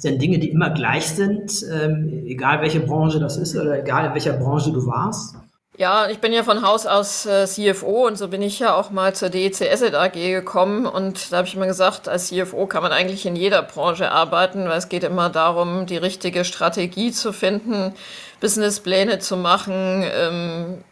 denn 0.00 0.18
Dinge, 0.18 0.38
die 0.38 0.50
immer 0.50 0.70
gleich 0.70 1.06
sind, 1.06 1.64
ähm, 1.70 2.24
egal 2.26 2.60
welche 2.60 2.80
Branche 2.80 3.20
das 3.20 3.36
ist 3.36 3.56
oder 3.56 3.78
egal 3.78 4.06
in 4.06 4.14
welcher 4.14 4.32
Branche 4.32 4.72
du 4.72 4.86
warst? 4.86 5.36
Ja, 5.78 6.08
ich 6.10 6.18
bin 6.18 6.34
ja 6.34 6.42
von 6.42 6.62
Haus 6.62 6.86
aus 6.86 7.24
äh, 7.24 7.46
CFO 7.46 8.06
und 8.06 8.18
so 8.18 8.28
bin 8.28 8.42
ich 8.42 8.58
ja 8.58 8.74
auch 8.74 8.90
mal 8.90 9.14
zur 9.14 9.30
DEC 9.30 9.72
Asset 9.72 9.94
AG 9.94 10.12
gekommen 10.12 10.84
und 10.84 11.32
da 11.32 11.38
habe 11.38 11.48
ich 11.48 11.54
immer 11.54 11.66
gesagt, 11.66 12.08
als 12.08 12.28
CFO 12.28 12.66
kann 12.66 12.82
man 12.82 12.92
eigentlich 12.92 13.24
in 13.24 13.36
jeder 13.36 13.62
Branche 13.62 14.10
arbeiten, 14.12 14.68
weil 14.68 14.76
es 14.76 14.90
geht 14.90 15.02
immer 15.02 15.30
darum, 15.30 15.86
die 15.86 15.96
richtige 15.96 16.44
Strategie 16.44 17.10
zu 17.10 17.32
finden, 17.32 17.94
Businesspläne 18.40 19.18
zu 19.18 19.38
machen, 19.38 20.04
ähm, 20.14 20.84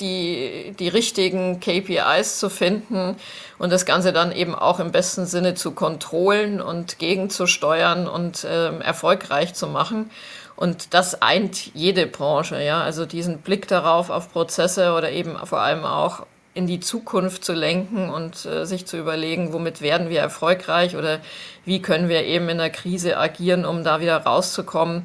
die, 0.00 0.74
die 0.78 0.88
richtigen 0.88 1.60
KPIs 1.60 2.38
zu 2.38 2.48
finden 2.48 3.16
und 3.58 3.72
das 3.72 3.86
Ganze 3.86 4.12
dann 4.12 4.32
eben 4.32 4.54
auch 4.54 4.80
im 4.80 4.92
besten 4.92 5.26
Sinne 5.26 5.54
zu 5.54 5.72
kontrollen 5.72 6.60
und 6.60 6.98
gegenzusteuern 6.98 8.06
und 8.06 8.46
ähm, 8.48 8.80
erfolgreich 8.80 9.54
zu 9.54 9.66
machen. 9.66 10.10
Und 10.56 10.92
das 10.92 11.22
eint 11.22 11.72
jede 11.74 12.06
Branche, 12.06 12.60
ja. 12.62 12.82
Also 12.82 13.06
diesen 13.06 13.38
Blick 13.38 13.68
darauf, 13.68 14.10
auf 14.10 14.32
Prozesse 14.32 14.92
oder 14.92 15.10
eben 15.12 15.36
vor 15.46 15.60
allem 15.60 15.84
auch 15.84 16.26
in 16.54 16.66
die 16.66 16.80
Zukunft 16.80 17.44
zu 17.44 17.52
lenken 17.52 18.10
und 18.10 18.44
äh, 18.44 18.66
sich 18.66 18.84
zu 18.84 18.98
überlegen, 18.98 19.52
womit 19.52 19.80
werden 19.80 20.08
wir 20.08 20.18
erfolgreich 20.18 20.96
oder 20.96 21.20
wie 21.64 21.80
können 21.80 22.08
wir 22.08 22.24
eben 22.24 22.48
in 22.48 22.58
der 22.58 22.70
Krise 22.70 23.16
agieren, 23.16 23.64
um 23.64 23.84
da 23.84 24.00
wieder 24.00 24.16
rauszukommen. 24.16 25.04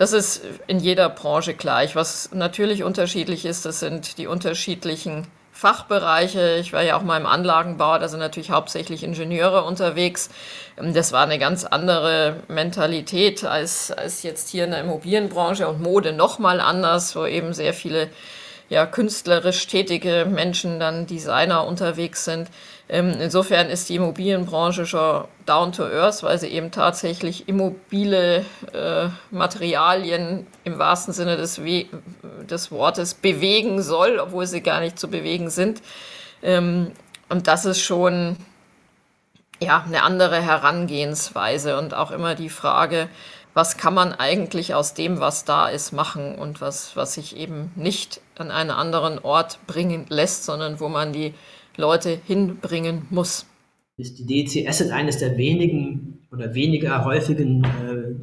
Das 0.00 0.14
ist 0.14 0.40
in 0.66 0.78
jeder 0.78 1.10
Branche 1.10 1.52
gleich. 1.52 1.94
Was 1.94 2.30
natürlich 2.32 2.84
unterschiedlich 2.84 3.44
ist, 3.44 3.66
das 3.66 3.80
sind 3.80 4.16
die 4.16 4.26
unterschiedlichen 4.26 5.26
Fachbereiche. 5.52 6.56
Ich 6.56 6.72
war 6.72 6.80
ja 6.80 6.96
auch 6.96 7.02
mal 7.02 7.20
im 7.20 7.26
Anlagenbau, 7.26 7.98
da 7.98 8.08
sind 8.08 8.20
natürlich 8.20 8.50
hauptsächlich 8.50 9.02
Ingenieure 9.02 9.62
unterwegs. 9.62 10.30
Das 10.76 11.12
war 11.12 11.24
eine 11.24 11.38
ganz 11.38 11.66
andere 11.66 12.36
Mentalität 12.48 13.44
als, 13.44 13.90
als 13.90 14.22
jetzt 14.22 14.48
hier 14.48 14.64
in 14.64 14.70
der 14.70 14.80
Immobilienbranche 14.80 15.68
und 15.68 15.82
Mode 15.82 16.14
nochmal 16.14 16.60
anders, 16.60 17.14
wo 17.14 17.26
eben 17.26 17.52
sehr 17.52 17.74
viele 17.74 18.08
ja, 18.70 18.86
künstlerisch 18.86 19.66
tätige 19.66 20.26
Menschen, 20.26 20.80
dann 20.80 21.06
Designer 21.08 21.66
unterwegs 21.66 22.24
sind. 22.24 22.48
Ähm, 22.92 23.14
insofern 23.20 23.68
ist 23.68 23.88
die 23.88 23.94
Immobilienbranche 23.94 24.84
schon 24.84 25.24
down 25.46 25.70
to 25.70 25.84
earth, 25.84 26.24
weil 26.24 26.40
sie 26.40 26.48
eben 26.48 26.72
tatsächlich 26.72 27.48
immobile 27.48 28.44
äh, 28.72 29.08
Materialien 29.30 30.44
im 30.64 30.76
wahrsten 30.80 31.14
Sinne 31.14 31.36
des, 31.36 31.62
We 31.64 31.86
des 32.50 32.72
Wortes 32.72 33.14
bewegen 33.14 33.80
soll, 33.80 34.18
obwohl 34.18 34.44
sie 34.48 34.60
gar 34.60 34.80
nicht 34.80 34.98
zu 34.98 35.06
bewegen 35.06 35.50
sind. 35.50 35.82
Ähm, 36.42 36.90
und 37.28 37.46
das 37.46 37.64
ist 37.64 37.80
schon 37.80 38.36
ja, 39.60 39.84
eine 39.86 40.02
andere 40.02 40.42
Herangehensweise 40.42 41.78
und 41.78 41.94
auch 41.94 42.10
immer 42.10 42.34
die 42.34 42.48
Frage, 42.48 43.08
was 43.54 43.76
kann 43.76 43.94
man 43.94 44.12
eigentlich 44.14 44.74
aus 44.74 44.94
dem, 44.94 45.20
was 45.20 45.44
da 45.44 45.68
ist, 45.68 45.92
machen 45.92 46.34
und 46.34 46.60
was, 46.60 46.96
was 46.96 47.14
sich 47.14 47.36
eben 47.36 47.70
nicht 47.76 48.20
an 48.36 48.50
einen 48.50 48.70
anderen 48.70 49.20
Ort 49.20 49.60
bringen 49.68 50.06
lässt, 50.08 50.44
sondern 50.44 50.80
wo 50.80 50.88
man 50.88 51.12
die 51.12 51.34
Leute 51.76 52.18
hinbringen 52.26 53.06
muss. 53.10 53.46
Ist 53.96 54.18
die 54.18 54.26
DEC 54.26 54.68
Asset 54.68 54.92
eines 54.92 55.18
der 55.18 55.36
wenigen 55.36 56.26
oder 56.32 56.54
weniger 56.54 57.04
häufigen 57.04 57.64
äh, 57.64 58.14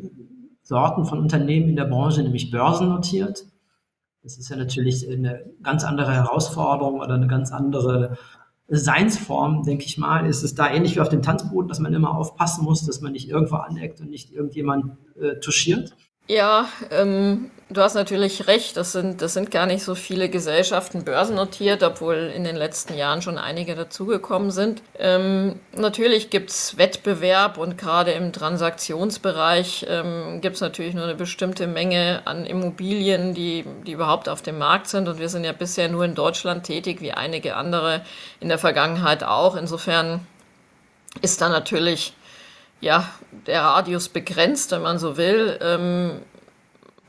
Sorten 0.64 1.06
von 1.06 1.20
Unternehmen 1.20 1.70
in 1.70 1.76
der 1.76 1.86
Branche, 1.86 2.24
nämlich 2.24 2.52
börsennotiert? 2.52 3.46
Das 4.24 4.38
ist 4.38 4.50
ja 4.50 4.58
natürlich 4.58 5.10
eine 5.10 5.46
ganz 5.64 5.84
andere 5.84 6.14
Herausforderung 6.14 7.00
oder 7.00 7.14
eine 7.14 7.28
ganz 7.28 7.52
andere 7.52 8.18
Seinsform, 8.68 9.64
denke 9.64 9.86
ich 9.86 9.98
mal. 9.98 10.26
Ist 10.26 10.44
es 10.44 10.56
da 10.56 10.70
ähnlich 10.70 10.96
wie 10.96 11.00
auf 11.00 11.10
dem 11.10 11.22
Tanzboden, 11.22 11.70
dass 11.70 11.80
man 11.80 11.94
immer 11.94 12.18
aufpassen 12.18 12.66
muss, 12.66 12.86
dass 12.86 13.02
man 13.02 13.14
nicht 13.14 13.30
irgendwo 13.30 13.56
aneckt 13.56 14.02
und 14.02 14.10
nicht 14.10 14.32
irgendjemand 14.32 14.98
äh, 15.20 15.40
touchiert? 15.40 15.96
Ja, 16.30 16.68
ähm, 16.92 17.52
du 17.70 17.82
hast 17.82 17.94
natürlich 17.94 18.48
recht. 18.48 18.76
Das 18.76 18.92
sind, 18.92 19.22
das 19.22 19.34
sind 19.34 19.50
gar 19.50 19.66
nicht 19.66 19.82
so 19.82 19.96
viele 19.96 20.28
Gesellschaften 20.28 21.06
börsennotiert, 21.06 21.84
obwohl 21.84 22.34
in 22.36 22.44
den 22.44 22.58
letzten 22.58 22.96
Jahren 22.96 23.22
schon 23.22 23.38
einige 23.38 23.76
dazugekommen 23.76 24.52
sind. 24.52 24.82
Ähm, 25.00 25.58
natürlich 25.74 26.30
gibt's 26.30 26.78
Wettbewerb 26.78 27.58
und 27.58 27.78
gerade 27.78 28.12
im 28.12 28.34
Transaktionsbereich 28.34 29.86
ähm, 29.88 30.42
gibt's 30.42 30.60
natürlich 30.60 30.94
nur 30.96 31.06
eine 31.06 31.16
bestimmte 31.16 31.66
Menge 31.66 32.24
an 32.26 32.46
Immobilien, 32.46 33.34
die, 33.34 33.64
die 33.86 33.94
überhaupt 33.94 34.28
auf 34.28 34.42
dem 34.42 34.58
Markt 34.58 34.88
sind. 34.90 35.08
Und 35.08 35.20
wir 35.20 35.30
sind 35.30 35.46
ja 35.46 35.54
bisher 35.54 35.88
nur 35.88 36.04
in 36.04 36.14
Deutschland 36.14 36.66
tätig, 36.66 37.00
wie 37.00 37.14
einige 37.14 37.56
andere 37.56 38.02
in 38.42 38.50
der 38.50 38.58
Vergangenheit 38.58 39.24
auch. 39.24 39.56
Insofern 39.56 40.28
ist 41.22 41.40
da 41.40 41.48
natürlich 41.48 42.14
ja, 42.80 43.10
der 43.46 43.62
Radius 43.62 44.10
begrenzt, 44.10 44.72
wenn 44.72 44.82
man 44.82 45.00
so 45.00 45.18
will. 45.18 45.58
Ähm, 45.62 46.22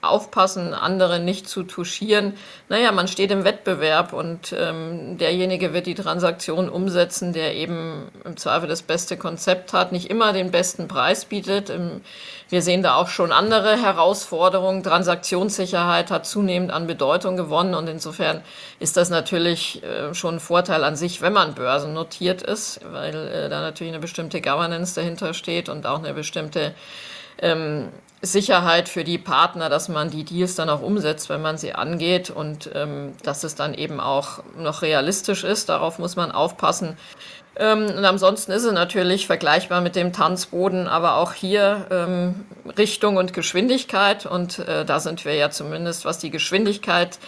aufpassen, 0.01 0.75
andere 0.75 1.19
nicht 1.19 1.49
zu 1.49 1.65
touchieren. 1.65 2.35
Naja, 2.69 2.93
man 2.93 3.09
steht 3.09 3.33
im 3.33 3.45
Wettbewerb 3.45 4.13
und 4.13 4.55
ähm, 4.57 5.19
derjenige 5.19 5.73
wird 5.73 5.87
die 5.87 5.97
Transaktion 5.97 6.69
umsetzen, 6.69 7.33
der 7.33 7.55
eben 7.55 8.09
im 8.25 8.37
Zweifel 8.37 8.69
das 8.69 8.83
beste 8.83 9.17
Konzept 9.17 9.73
hat, 9.73 9.91
nicht 9.91 10.09
immer 10.09 10.33
den 10.33 10.53
besten 10.53 10.87
Preis 10.87 11.25
bietet. 11.25 11.71
Ähm, 11.71 12.03
wir 12.49 12.63
sehen 12.63 12.83
da 12.83 12.95
auch 12.95 13.09
schon 13.09 13.33
andere 13.33 13.77
Herausforderungen. 13.83 14.85
Transaktionssicherheit 14.85 16.11
hat 16.13 16.27
zunehmend 16.27 16.71
an 16.71 16.87
Bedeutung 16.87 17.37
gewonnen 17.37 17.75
und 17.75 17.89
insofern 17.89 18.43
ist 18.79 18.97
das 18.97 19.11
natürlich 19.11 19.83
äh, 19.83 20.15
schon 20.15 20.37
ein 20.37 20.41
Vorteil 20.41 20.85
an 20.85 20.95
sich, 20.95 21.23
wenn 21.23 21.33
man 21.33 21.55
börsennotiert 21.55 22.43
ist, 22.43 22.81
weil 22.93 23.15
äh, 23.15 23.49
da 23.49 23.61
natürlich 23.61 23.93
eine 23.93 24.01
bestimmte 24.01 24.41
Governance 24.41 24.95
dahinter 24.95 25.35
steht 25.35 25.69
und 25.69 25.87
auch 25.87 25.99
eine 25.99 26.15
bestimmte 26.15 26.75
ähm, 27.41 27.89
Sicherheit 28.21 28.89
für 28.89 29.05
die 29.05 29.19
Partner, 29.19 29.69
dass 29.69 29.89
man 29.89 30.11
die 30.11 30.25
Deals 30.25 30.57
dann 30.57 30.71
auch 30.71 30.83
umsetzt, 30.83 31.29
wenn 31.29 31.41
man 31.41 31.57
sie 31.57 31.75
angeht 31.75 32.31
und 32.31 32.69
ähm, 32.75 33.13
dass 33.23 33.45
es 33.45 33.55
dann 33.55 33.75
eben 33.75 34.01
auch 34.01 34.43
noch 34.57 34.83
realistisch 34.83 35.45
ist. 35.45 35.69
Darauf 35.69 35.99
muss 36.01 36.17
man 36.17 36.33
aufpassen. 36.33 36.97
Ähm, 37.59 37.87
und 37.87 38.05
ansonsten 38.05 38.53
ist 38.53 38.65
es 38.65 38.73
natürlich 38.73 39.27
vergleichbar 39.27 39.81
mit 39.81 39.97
dem 39.97 40.13
Tanzboden, 40.13 40.87
aber 40.87 41.17
auch 41.17 41.33
hier 41.33 41.87
ähm, 41.91 42.47
Richtung 42.77 43.17
und 43.17 43.33
Geschwindigkeit. 43.33 44.27
Und 44.27 44.61
äh, 44.61 44.85
da 44.85 45.01
sind 45.01 45.25
wir 45.25 45.35
ja 45.35 45.51
zumindest, 45.51 46.05
was 46.05 46.19
die 46.19 46.31
Geschwindigkeit 46.31 47.19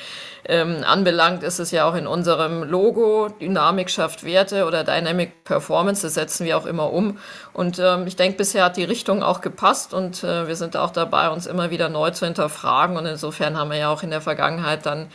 ähm, 0.44 0.84
anbelangt, 0.86 1.42
ist 1.42 1.58
es 1.58 1.70
ja 1.70 1.88
auch 1.88 1.94
in 1.94 2.06
unserem 2.06 2.62
Logo. 2.62 3.28
Dynamik 3.40 3.90
schafft 3.90 4.24
Werte 4.24 4.66
oder 4.66 4.84
Dynamic 4.84 5.44
Performance, 5.44 6.02
das 6.02 6.14
setzen 6.14 6.46
wir 6.46 6.56
auch 6.56 6.66
immer 6.66 6.92
um. 6.92 7.18
Und 7.52 7.78
ähm, 7.78 8.06
ich 8.06 8.16
denke, 8.16 8.38
bisher 8.38 8.64
hat 8.64 8.76
die 8.76 8.84
Richtung 8.84 9.22
auch 9.22 9.40
gepasst 9.40 9.92
und 9.92 10.24
äh, 10.24 10.48
wir 10.48 10.56
sind 10.56 10.76
auch 10.76 10.90
dabei, 10.90 11.30
uns 11.30 11.46
immer 11.46 11.70
wieder 11.70 11.88
neu 11.88 12.10
zu 12.10 12.24
hinterfragen. 12.24 12.96
Und 12.96 13.06
insofern 13.06 13.58
haben 13.58 13.70
wir 13.70 13.78
ja 13.78 13.92
auch 13.92 14.02
in 14.02 14.10
der 14.10 14.20
Vergangenheit 14.20 14.86
dann 14.86 15.08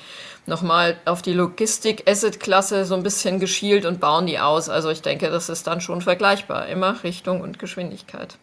nochmal 0.48 0.98
auf 1.06 1.22
die 1.22 1.34
Logistik-Asset-Klasse 1.34 2.86
so 2.86 2.96
ein 2.96 3.04
bisschen 3.04 3.40
geschielt 3.40 3.86
und 3.86 4.00
bauen 4.00 4.28
die 4.28 4.40
aus. 4.40 4.70
Also 4.70 4.90
ich 4.90 5.02
denke, 5.02 5.30
das 5.30 5.50
ist 5.50 5.68
dann 5.68 5.82
schon 5.82 6.02
vergleichbar. 6.02 6.68
Immer 6.68 7.04
Richtung 7.04 7.42
und 7.42 7.60
Geschwindigkeit. 7.60 8.38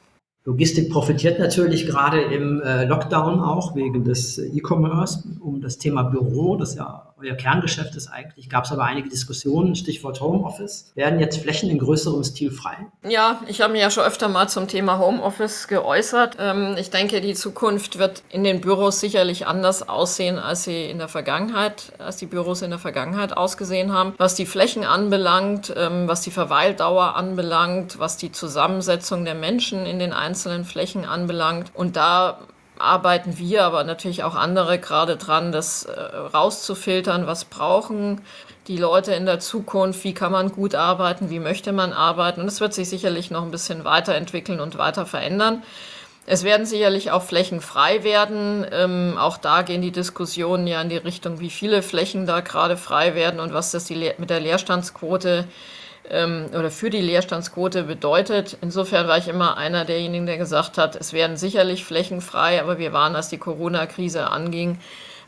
Logistik 0.45 0.91
profitiert 0.91 1.39
natürlich 1.39 1.87
gerade 1.87 2.21
im 2.21 2.61
äh, 2.63 2.85
Lockdown 2.85 3.41
auch 3.41 3.77
wegen 3.77 4.03
des 4.03 4.39
E-Commerce 4.39 5.23
um 5.39 5.61
das 5.61 5.79
Thema 5.79 6.03
Büro, 6.03 6.57
das 6.57 6.75
ja 6.75 7.12
euer 7.23 7.35
Kerngeschäft 7.35 7.95
ist 7.95 8.09
eigentlich. 8.09 8.49
Gab 8.49 8.65
es 8.65 8.73
aber 8.73 8.85
einige 8.85 9.09
Diskussionen, 9.09 9.75
Stichwort 9.75 10.21
Homeoffice. 10.21 10.93
Werden 10.95 11.21
jetzt 11.21 11.39
Flächen 11.39 11.71
in 11.71 11.79
größerem 11.79 12.23
Stil 12.25 12.51
frei? 12.51 12.77
Ja, 13.09 13.41
ich 13.47 13.61
habe 13.61 13.73
mich 13.73 13.83
ja 13.83 13.91
schon 13.91 14.05
öfter 14.05 14.29
mal 14.29 14.49
zum 14.49 14.69
Thema 14.69 14.99
Homeoffice 14.99 15.69
geäußert. 15.69 16.37
Ähm, 16.39 16.77
ich 16.79 16.91
denke, 16.91 17.21
die 17.21 17.35
Zukunft 17.35 17.99
wird 17.99 18.23
in 18.31 18.45
den 18.45 18.61
Büros 18.61 19.01
sicherlich 19.01 19.47
anders 19.47 19.89
aussehen, 19.89 20.39
als 20.39 20.65
sie 20.65 20.85
in 20.85 20.99
der 20.99 21.09
Vergangenheit, 21.09 21.93
als 21.99 22.17
die 22.17 22.27
Büros 22.27 22.63
in 22.63 22.71
der 22.71 22.79
Vergangenheit 22.79 23.37
ausgesehen 23.37 23.93
haben. 23.93 24.15
Was 24.19 24.35
die 24.35 24.47
Flächen 24.47 24.85
anbelangt, 24.85 25.73
ähm, 25.77 26.09
was 26.09 26.23
die 26.23 26.31
Verweildauer 26.31 27.17
anbelangt, 27.17 27.99
was 27.99 28.17
die 28.17 28.33
Zusammensetzung 28.33 29.25
der 29.25 29.35
Menschen 29.35 29.87
in 29.87 29.99
den 29.99 30.13
einzelnen 30.13 30.65
Flächen 30.65 31.05
anbelangt. 31.05 31.73
Und 31.75 31.97
da 31.97 32.39
arbeiten 32.83 33.39
wir, 33.39 33.65
aber 33.65 33.85
natürlich 33.85 34.25
auch 34.25 34.35
andere 34.35 34.79
gerade 34.79 35.17
dran, 35.17 35.53
das 35.53 35.85
äh, 35.85 36.01
rauszufiltern, 36.01 37.27
was 37.27 37.45
brauchen 37.45 38.21
die 38.69 38.77
Leute 38.77 39.13
in 39.15 39.27
der 39.27 39.41
Zukunft, 39.41 40.05
wie 40.05 40.15
kann 40.15 40.33
man 40.33 40.53
gut 40.53 40.75
arbeiten, 40.75 41.31
wie 41.31 41.41
möchte 41.41 41.73
man 41.73 41.93
arbeiten. 41.93 42.41
Und 42.41 42.47
es 42.47 42.61
wird 42.61 42.75
sich 42.75 42.89
sicherlich 42.89 43.31
noch 43.31 43.43
ein 43.43 43.51
bisschen 43.51 43.85
weiterentwickeln 43.85 44.61
und 44.61 44.79
weiter 44.79 45.05
verändern. 45.05 45.63
Es 46.25 46.45
werden 46.45 46.67
sicherlich 46.67 47.11
auch 47.11 47.23
Flächen 47.23 47.61
frei 47.61 48.05
werden. 48.05 48.65
Ähm, 48.71 49.17
auch 49.19 49.37
da 49.39 49.63
gehen 49.63 49.83
die 49.83 49.91
Diskussionen 49.91 50.69
ja 50.69 50.81
in 50.81 50.89
die 50.89 50.97
Richtung, 50.97 51.41
wie 51.41 51.51
viele 51.51 51.83
Flächen 51.83 52.27
da 52.27 52.41
gerade 52.41 52.77
frei 52.77 53.17
werden 53.17 53.41
und 53.41 53.53
was 53.53 53.73
das 53.73 53.85
die, 53.85 54.13
mit 54.19 54.31
der 54.31 54.41
Leerstandsquote 54.41 55.47
ähm, 56.13 56.47
oder 56.57 56.71
für 56.71 56.91
die 56.91 57.01
Leerstandsquote 57.01 57.85
bedeutet. 57.85 58.57
Insofern 58.61 59.09
war 59.09 59.19
ich 59.19 59.29
immer 59.29 59.57
einer 59.57 59.85
derjenigen, 59.85 60.27
der 60.27 60.37
gesagt 60.37 60.79
hat, 60.79 60.95
es 60.95 61.13
werden 61.13 61.37
sicherlich 61.37 61.85
Flächen 61.85 62.21
frei, 62.21 62.61
aber 62.61 62.79
wir 62.79 62.93
waren, 62.93 63.17
als 63.17 63.31
die 63.31 63.39
Corona-Krise 63.39 64.31
anging, 64.31 64.79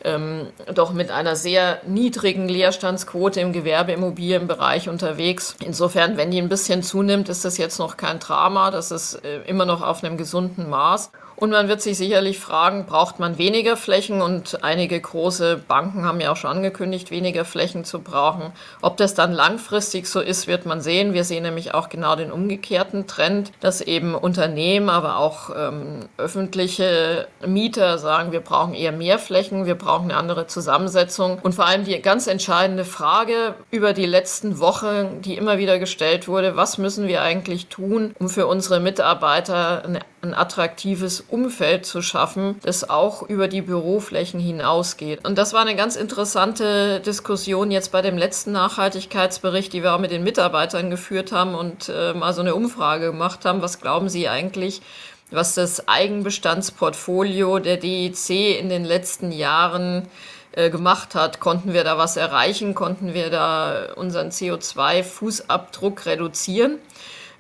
ähm, 0.05 0.49
doch 0.75 0.93
mit 0.93 1.11
einer 1.11 1.35
sehr 1.35 1.81
niedrigen 1.87 2.47
Leerstandsquote 2.47 3.41
im 3.41 3.55
Gewerbeimmobilienbereich 3.55 4.91
unterwegs. 4.91 5.57
Insofern, 5.65 6.19
wenn 6.19 6.31
die 6.31 6.39
ein 6.39 6.51
bisschen 6.51 6.83
zunimmt, 6.83 7.31
ist 7.31 7.45
das 7.45 7.57
jetzt 7.57 7.79
noch 7.79 7.97
kein 7.97 8.19
Drama. 8.19 8.71
Das 8.71 8.91
ist 8.91 9.25
äh, 9.25 9.41
immer 9.47 9.65
noch 9.65 9.81
auf 9.81 10.05
einem 10.05 10.19
gesunden 10.19 10.69
Maß. 10.69 11.11
Und 11.37 11.51
man 11.51 11.69
wird 11.69 11.83
sich 11.83 11.99
sicherlich 11.99 12.39
fragen, 12.39 12.87
braucht 12.87 13.19
man 13.19 13.39
weniger 13.39 13.77
Flächen? 13.77 14.23
Und 14.23 14.63
einige 14.63 15.01
große 15.01 15.57
Banken 15.67 16.05
haben 16.05 16.21
ja 16.21 16.31
auch 16.31 16.37
schon 16.37 16.51
angekündigt, 16.51 17.11
weniger 17.11 17.45
Flächen 17.45 17.85
zu 17.85 18.01
brauchen. 18.01 18.53
Ob 18.83 18.97
das 18.97 19.15
dann 19.15 19.33
langfristig 19.33 20.07
so 20.07 20.21
ist, 20.21 20.47
wird 20.47 20.67
man 20.67 20.81
sehen. 20.81 21.13
Wir 21.13 21.25
sehen 21.25 21.43
nämlich 21.43 21.75
auch 21.75 21.89
genau 21.89 22.15
den 22.17 22.31
umgekehrten 22.31 23.07
Trend, 23.07 23.53
dass 23.61 23.81
eben 23.81 24.15
Unternehmen, 24.15 24.89
aber 24.89 25.19
auch 25.19 25.51
ähm, 25.57 26.09
öffentliche 26.19 27.27
Mieter 27.45 27.99
sagen, 27.99 28.33
wir 28.33 28.41
brauchen 28.41 28.75
eher 28.75 28.93
mehr 28.93 29.19
Flächen, 29.19 29.67
wir 29.67 29.75
brauchen 29.75 30.11
eine 30.11 30.17
andere 30.17 30.47
Zusammensetzung. 30.47 31.39
Und 31.43 31.55
vor 31.55 31.67
allem 31.67 31.85
die 31.85 32.01
ganz 32.01 32.27
entscheidende 32.27 32.85
Frage 32.85 33.55
über 33.71 33.93
die 33.93 34.07
letzten 34.07 34.61
Wochen, 34.61 35.21
die 35.23 35.37
immer 35.37 35.59
wieder 35.59 35.79
gestellt 35.79 36.29
wurde, 36.29 36.57
was 36.57 36.79
müssen 36.79 37.09
wir 37.09 37.23
eigentlich 37.23 37.67
tun, 37.67 38.15
um 38.19 38.29
für 38.29 38.47
unsere 38.47 38.79
Mitarbeiter 38.79 39.85
eine 39.85 40.01
ein 40.25 40.35
attraktives 40.35 41.24
Umfeld 41.29 41.87
zu 41.87 42.03
schaffen, 42.03 42.57
das 42.63 42.89
auch 42.89 43.23
über 43.23 43.49
die 43.49 43.63
Büroflächen 43.63 44.41
hinausgeht. 44.41 45.27
Und 45.27 45.39
das 45.39 45.53
war 45.53 45.63
eine 45.63 45.77
ganz 45.77 45.97
interessante 45.97 47.01
Diskussion 47.01 47.71
jetzt 47.71 47.93
bei 47.93 48.03
dem 48.03 48.17
letzten 48.17 48.53
Nachhaltigkeitsbericht, 48.53 49.73
die 49.73 49.83
wir 49.83 49.95
auch 49.95 50.01
mit 50.01 50.11
den 50.11 50.25
Mitarbeitern 50.25 50.91
geführt 50.91 51.33
haben 51.33 51.55
und 51.55 51.89
äh, 51.89 52.15
mal 52.15 52.33
so 52.33 52.41
eine 52.41 52.55
Umfrage 52.55 53.07
gemacht 53.07 53.45
haben. 53.45 53.63
Was 53.63 53.81
glauben 53.81 54.09
Sie 54.09 54.29
eigentlich, 54.29 54.83
was 55.31 55.55
das 55.55 55.89
Eigenbestandsportfolio 55.89 57.59
der 57.59 57.77
DEC 57.77 58.59
in 58.59 58.69
den 58.69 58.85
letzten 58.85 59.33
Jahren 59.33 60.09
äh, 60.57 60.71
gemacht 60.71 61.17
hat. 61.17 61.41
Konnten 61.41 61.73
wir 61.73 61.83
da 61.83 61.99
was 61.99 62.17
erreichen? 62.17 62.75
Konnten 62.77 63.13
wir 63.13 63.29
da 63.29 63.93
unseren 63.97 64.29
CO2-Fußabdruck 64.29 66.07
reduzieren? 66.07 66.79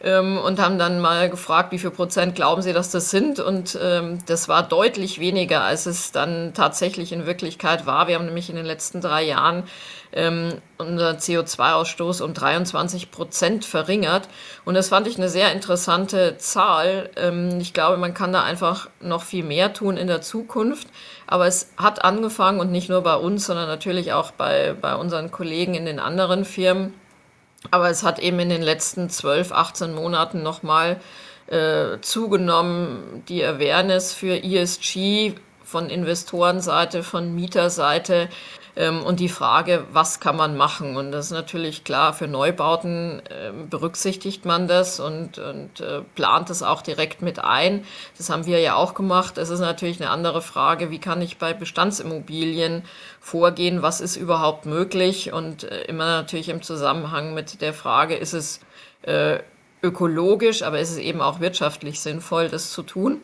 Ähm, 0.05 0.38
und 0.38 0.61
haben 0.61 0.79
dann 0.79 1.01
mal 1.01 1.31
gefragt, 1.31 1.73
wie 1.73 1.79
viel 1.79 1.90
Prozent 1.90 2.35
glauben 2.35 2.61
Sie, 2.61 2.75
dass 2.75 2.90
das 2.90 3.11
sind? 3.11 3.40
Und 3.40 3.79
ähm, 3.83 4.19
das 4.27 4.49
war 4.49 4.62
deutlich 4.62 5.19
weniger, 5.19 5.62
als 5.62 5.87
es 5.87 6.12
dann 6.12 6.53
tatsächlich 6.53 7.11
in 7.11 7.25
Wirklichkeit 7.27 7.87
war. 7.87 8.07
Wir 8.07 8.17
haben 8.17 8.27
nämlich 8.27 8.51
in 8.51 8.57
den 8.57 8.67
letzten 8.67 9.01
drei 9.01 9.23
Jahren 9.23 9.64
ähm, 10.12 10.61
unser 10.77 11.12
CO2-Ausstoß 11.12 12.23
um 12.23 12.35
23 12.35 13.11
Prozent 13.11 13.64
verringert. 13.64 14.29
Und 14.67 14.75
das 14.75 14.90
fand 14.90 15.07
ich 15.07 15.17
eine 15.17 15.31
sehr 15.31 15.53
interessante 15.53 16.37
Zahl. 16.37 17.09
Ähm, 17.17 17.59
ich 17.59 17.73
glaube, 17.73 17.97
man 17.97 18.12
kann 18.12 18.33
da 18.33 18.43
einfach 18.43 18.90
noch 19.01 19.23
viel 19.23 19.43
mehr 19.43 19.73
tun 19.73 19.97
in 19.97 20.07
der 20.07 20.21
Zukunft. 20.21 20.88
Aber 21.27 21.47
es 21.47 21.73
hat 21.79 22.05
angefangen 22.05 22.61
und 22.61 22.71
nicht 22.71 22.90
nur 22.90 23.01
bei 23.01 23.17
uns, 23.17 23.47
sondern 23.47 23.69
natürlich 23.69 24.12
auch 24.12 24.33
bei, 24.33 24.75
bei 24.79 24.95
unseren 24.97 25.31
Kollegen 25.31 25.75
in 25.75 25.87
den 25.87 25.99
anderen 25.99 26.45
Firmen. 26.45 26.93
Aber 27.70 27.90
es 27.90 28.03
hat 28.03 28.18
eben 28.18 28.38
in 28.40 28.48
den 28.50 28.62
letzten 28.62 29.11
12, 29.11 29.53
18 29.53 29.94
Monaten 29.94 30.42
nochmal 30.42 31.00
äh, 31.46 31.98
zugenommen, 32.00 33.22
die 33.29 33.44
Awareness 33.44 34.12
für 34.12 34.42
ESG 34.42 35.35
von 35.64 35.90
Investorenseite, 35.90 37.03
von 37.03 37.35
Mieterseite 37.35 38.29
und 38.77 39.21
die 39.21 39.29
Frage, 39.29 39.85
was 39.93 40.19
kann 40.19 40.37
man 40.37 40.57
machen? 40.57 40.97
Und 40.97 41.13
das 41.13 41.27
ist 41.27 41.33
natürlich 41.33 41.85
klar, 41.85 42.13
für 42.13 42.27
Neubauten 42.27 43.23
äh, 43.27 43.53
berücksichtigt 43.71 44.45
man 44.45 44.67
das 44.67 44.99
und, 44.99 45.39
und 45.39 45.81
äh, 45.81 46.01
plant 46.15 46.51
es 46.51 46.63
auch 46.63 46.83
direkt 46.83 47.23
mit 47.23 47.39
ein. 47.39 47.85
Das 48.19 48.31
haben 48.31 48.47
wir 48.47 48.59
ja 48.61 48.75
auch 48.75 48.95
gemacht. 48.95 49.39
Es 49.39 49.51
ist 49.51 49.61
natürlich 49.61 50.01
eine 50.01 50.11
andere 50.11 50.43
Frage, 50.43 50.91
wie 50.91 50.99
kann 50.99 51.23
ich 51.23 51.39
bei 51.39 51.53
Bestandsimmobilien 51.53 52.83
vorgehen, 53.21 53.83
was 53.83 54.01
ist 54.01 54.17
überhaupt 54.17 54.67
möglich 54.67 55.33
und 55.33 55.65
äh, 55.65 55.85
immer 55.85 56.07
natürlich 56.07 56.49
im 56.49 56.63
Zusammenhang 56.63 57.33
mit 57.33 57.61
der 57.61 57.75
Frage, 57.75 58.17
ist 58.17 58.33
es 58.33 58.61
äh, 59.03 59.39
ökologisch, 59.83 60.63
aber 60.63 60.81
ist 60.81 60.91
es 60.91 60.99
eben 60.99 61.21
auch 61.21 61.41
wirtschaftlich 61.41 62.01
sinnvoll, 62.01 62.49
das 62.49 62.73
zu 62.73 62.83
tun. 62.83 63.21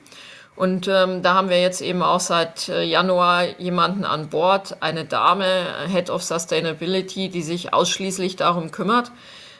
Und 0.61 0.88
ähm, 0.88 1.23
da 1.23 1.33
haben 1.33 1.49
wir 1.49 1.59
jetzt 1.59 1.81
eben 1.81 2.03
auch 2.03 2.20
seit 2.20 2.68
äh, 2.68 2.83
Januar 2.83 3.59
jemanden 3.59 4.05
an 4.05 4.29
Bord, 4.29 4.77
eine 4.81 5.07
Dame, 5.07 5.46
Head 5.90 6.11
of 6.11 6.23
Sustainability, 6.23 7.31
die 7.31 7.40
sich 7.40 7.73
ausschließlich 7.73 8.37
darum 8.37 8.70
kümmert. 8.70 9.11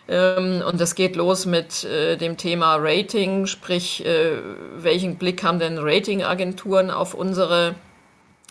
Ähm, 0.09 0.63
und 0.69 0.79
das 0.79 0.95
geht 0.95 1.17
los 1.17 1.47
mit 1.47 1.85
äh, 1.85 2.19
dem 2.19 2.37
Thema 2.37 2.77
Rating, 2.79 3.47
sprich, 3.47 4.05
äh, 4.05 4.43
welchen 4.77 5.17
Blick 5.17 5.43
haben 5.43 5.59
denn 5.59 5.79
Ratingagenturen 5.79 6.91
auf 6.91 7.15
unsere 7.15 7.77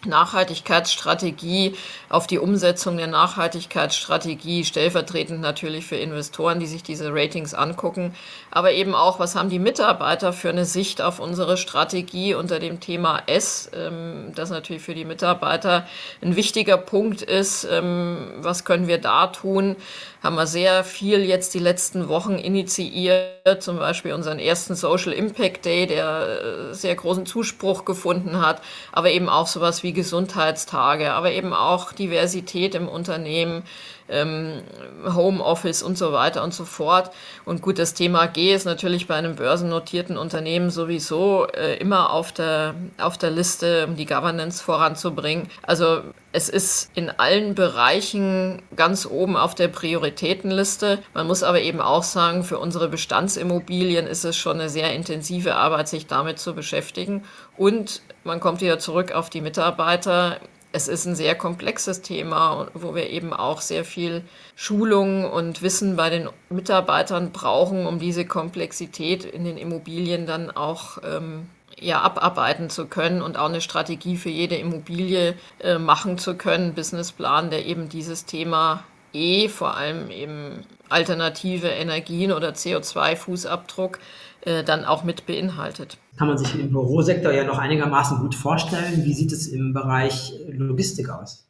Nachhaltigkeitsstrategie, 0.05 1.75
auf 2.07 2.25
die 2.25 2.39
Umsetzung 2.39 2.97
der 2.97 3.07
Nachhaltigkeitsstrategie, 3.07 4.63
stellvertretend 4.63 5.41
natürlich 5.41 5.85
für 5.85 5.97
Investoren, 5.97 6.59
die 6.59 6.67
sich 6.67 6.83
diese 6.83 7.13
Ratings 7.13 7.53
angucken, 7.53 8.15
aber 8.51 8.71
eben 8.71 8.95
auch, 8.95 9.19
was 9.19 9.35
haben 9.35 9.49
die 9.49 9.59
Mitarbeiter 9.59 10.31
für 10.31 10.49
eine 10.49 10.65
Sicht 10.65 11.01
auf 11.01 11.19
unsere 11.19 11.57
Strategie 11.57 12.33
unter 12.33 12.59
dem 12.59 12.79
Thema 12.79 13.23
S, 13.27 13.69
ähm, 13.73 14.31
das 14.35 14.49
natürlich 14.49 14.83
für 14.83 14.95
die 14.95 15.05
Mitarbeiter 15.05 15.85
ein 16.21 16.35
wichtiger 16.35 16.77
Punkt 16.77 17.21
ist, 17.21 17.67
ähm, 17.69 18.31
was 18.37 18.63
können 18.65 18.87
wir 18.87 18.99
da 18.99 19.27
tun, 19.27 19.75
haben 20.21 20.35
wir 20.35 20.47
sehr 20.47 20.83
viel 20.83 21.23
jetzt 21.23 21.53
die 21.53 21.59
letzten 21.59 22.09
Wochen 22.09 22.35
initiiert, 22.35 23.61
zum 23.63 23.77
Beispiel 23.77 24.13
unseren 24.13 24.39
ersten 24.39 24.75
Social 24.75 25.13
Impact 25.13 25.65
Day, 25.65 25.87
der 25.87 26.71
äh, 26.71 26.73
sehr 26.73 26.95
großen 26.95 27.25
Zuspruch 27.25 27.85
gefunden 27.85 28.41
hat, 28.41 28.61
aber 28.91 29.11
eben 29.11 29.29
auch 29.29 29.47
sowas 29.47 29.83
wie 29.83 29.93
Gesundheitstage, 29.93 31.13
aber 31.13 31.31
eben 31.31 31.53
auch 31.53 31.93
Diversität 31.93 32.75
im 32.75 32.89
Unternehmen, 32.89 33.63
ähm, 34.09 34.61
Homeoffice 35.05 35.83
und 35.83 35.97
so 35.97 36.11
weiter 36.11 36.43
und 36.43 36.53
so 36.53 36.65
fort. 36.65 37.11
Und 37.45 37.61
gut, 37.61 37.79
das 37.79 37.93
Thema 37.93 38.27
G 38.27 38.53
ist 38.53 38.65
natürlich 38.65 39.07
bei 39.07 39.15
einem 39.15 39.35
börsennotierten 39.35 40.17
Unternehmen 40.17 40.69
sowieso 40.69 41.47
äh, 41.47 41.77
immer 41.77 42.11
auf 42.11 42.31
der, 42.31 42.75
auf 42.97 43.17
der 43.17 43.31
Liste, 43.31 43.85
um 43.87 43.95
die 43.95 44.05
Governance 44.05 44.63
voranzubringen. 44.63 45.47
Also 45.63 46.01
es 46.31 46.49
ist 46.49 46.91
in 46.93 47.09
allen 47.09 47.55
Bereichen 47.55 48.61
ganz 48.75 49.05
oben 49.05 49.35
auf 49.35 49.55
der 49.55 49.67
Prioritätenliste. 49.67 50.99
Man 51.13 51.27
muss 51.27 51.43
aber 51.43 51.61
eben 51.61 51.81
auch 51.81 52.03
sagen, 52.03 52.43
für 52.43 52.59
unsere 52.59 52.89
Bestandsimmobilien 52.89 54.05
ist 54.05 54.25
es 54.25 54.37
schon 54.37 54.59
eine 54.59 54.69
sehr 54.69 54.93
intensive 54.93 55.55
Arbeit, 55.55 55.87
sich 55.87 56.07
damit 56.07 56.39
zu 56.39 56.53
beschäftigen. 56.53 57.23
Und 57.57 58.01
man 58.23 58.39
kommt 58.39 58.61
wieder 58.61 58.79
zurück 58.79 59.11
auf 59.11 59.29
die 59.29 59.41
Mitarbeiter 59.41 60.39
es 60.71 60.87
ist 60.87 61.05
ein 61.05 61.15
sehr 61.15 61.35
komplexes 61.35 62.01
Thema, 62.01 62.67
wo 62.73 62.93
wir 62.93 63.09
eben 63.09 63.33
auch 63.33 63.61
sehr 63.61 63.83
viel 63.83 64.23
Schulung 64.55 65.25
und 65.25 65.61
Wissen 65.61 65.95
bei 65.95 66.09
den 66.09 66.29
Mitarbeitern 66.49 67.31
brauchen, 67.31 67.87
um 67.87 67.99
diese 67.99 68.25
Komplexität 68.25 69.25
in 69.25 69.45
den 69.45 69.57
Immobilien 69.57 70.27
dann 70.27 70.51
auch 70.51 70.99
ähm, 71.03 71.47
ja, 71.79 72.01
abarbeiten 72.01 72.69
zu 72.69 72.85
können 72.85 73.21
und 73.21 73.37
auch 73.37 73.49
eine 73.49 73.61
Strategie 73.61 74.17
für 74.17 74.29
jede 74.29 74.55
Immobilie 74.55 75.35
äh, 75.59 75.79
machen 75.79 76.17
zu 76.17 76.35
können, 76.35 76.75
Businessplan, 76.75 77.49
der 77.49 77.65
eben 77.65 77.89
dieses 77.89 78.25
Thema 78.25 78.83
E, 79.11 79.49
vor 79.49 79.75
allem 79.75 80.11
eben 80.11 80.65
alternative 80.89 81.67
Energien 81.67 82.31
oder 82.31 82.49
CO2-Fußabdruck, 82.49 83.97
äh, 84.41 84.63
dann 84.63 84.85
auch 84.85 85.03
mit 85.03 85.25
beinhaltet. 85.25 85.97
Kann 86.17 86.27
man 86.27 86.37
sich 86.37 86.55
im 86.55 86.71
Bürosektor 86.71 87.31
ja 87.31 87.43
noch 87.43 87.57
einigermaßen 87.57 88.19
gut 88.19 88.35
vorstellen. 88.35 89.03
Wie 89.03 89.13
sieht 89.13 89.31
es 89.31 89.47
im 89.47 89.73
Bereich 89.73 90.33
Logistik 90.47 91.09
aus? 91.09 91.45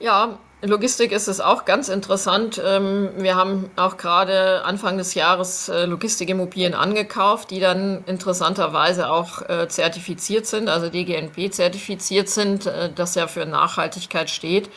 Ja, 0.00 0.38
Logistik 0.60 1.12
ist 1.12 1.28
es 1.28 1.40
auch 1.40 1.64
ganz 1.64 1.88
interessant. 1.88 2.60
Ähm, 2.64 3.10
wir 3.18 3.36
haben 3.36 3.70
auch 3.76 3.96
gerade 3.96 4.64
Anfang 4.64 4.98
des 4.98 5.14
Jahres 5.14 5.68
äh, 5.68 5.84
Logistikimmobilien 5.84 6.74
angekauft, 6.74 7.50
die 7.50 7.60
dann 7.60 8.02
interessanterweise 8.06 9.10
auch 9.10 9.48
äh, 9.48 9.68
zertifiziert 9.68 10.46
sind, 10.46 10.68
also 10.68 10.88
DGNP 10.88 11.52
zertifiziert 11.52 12.28
sind, 12.28 12.70
das 12.96 13.14
ja 13.14 13.26
für 13.26 13.46
Nachhaltigkeit 13.46 14.30
steht. 14.30 14.70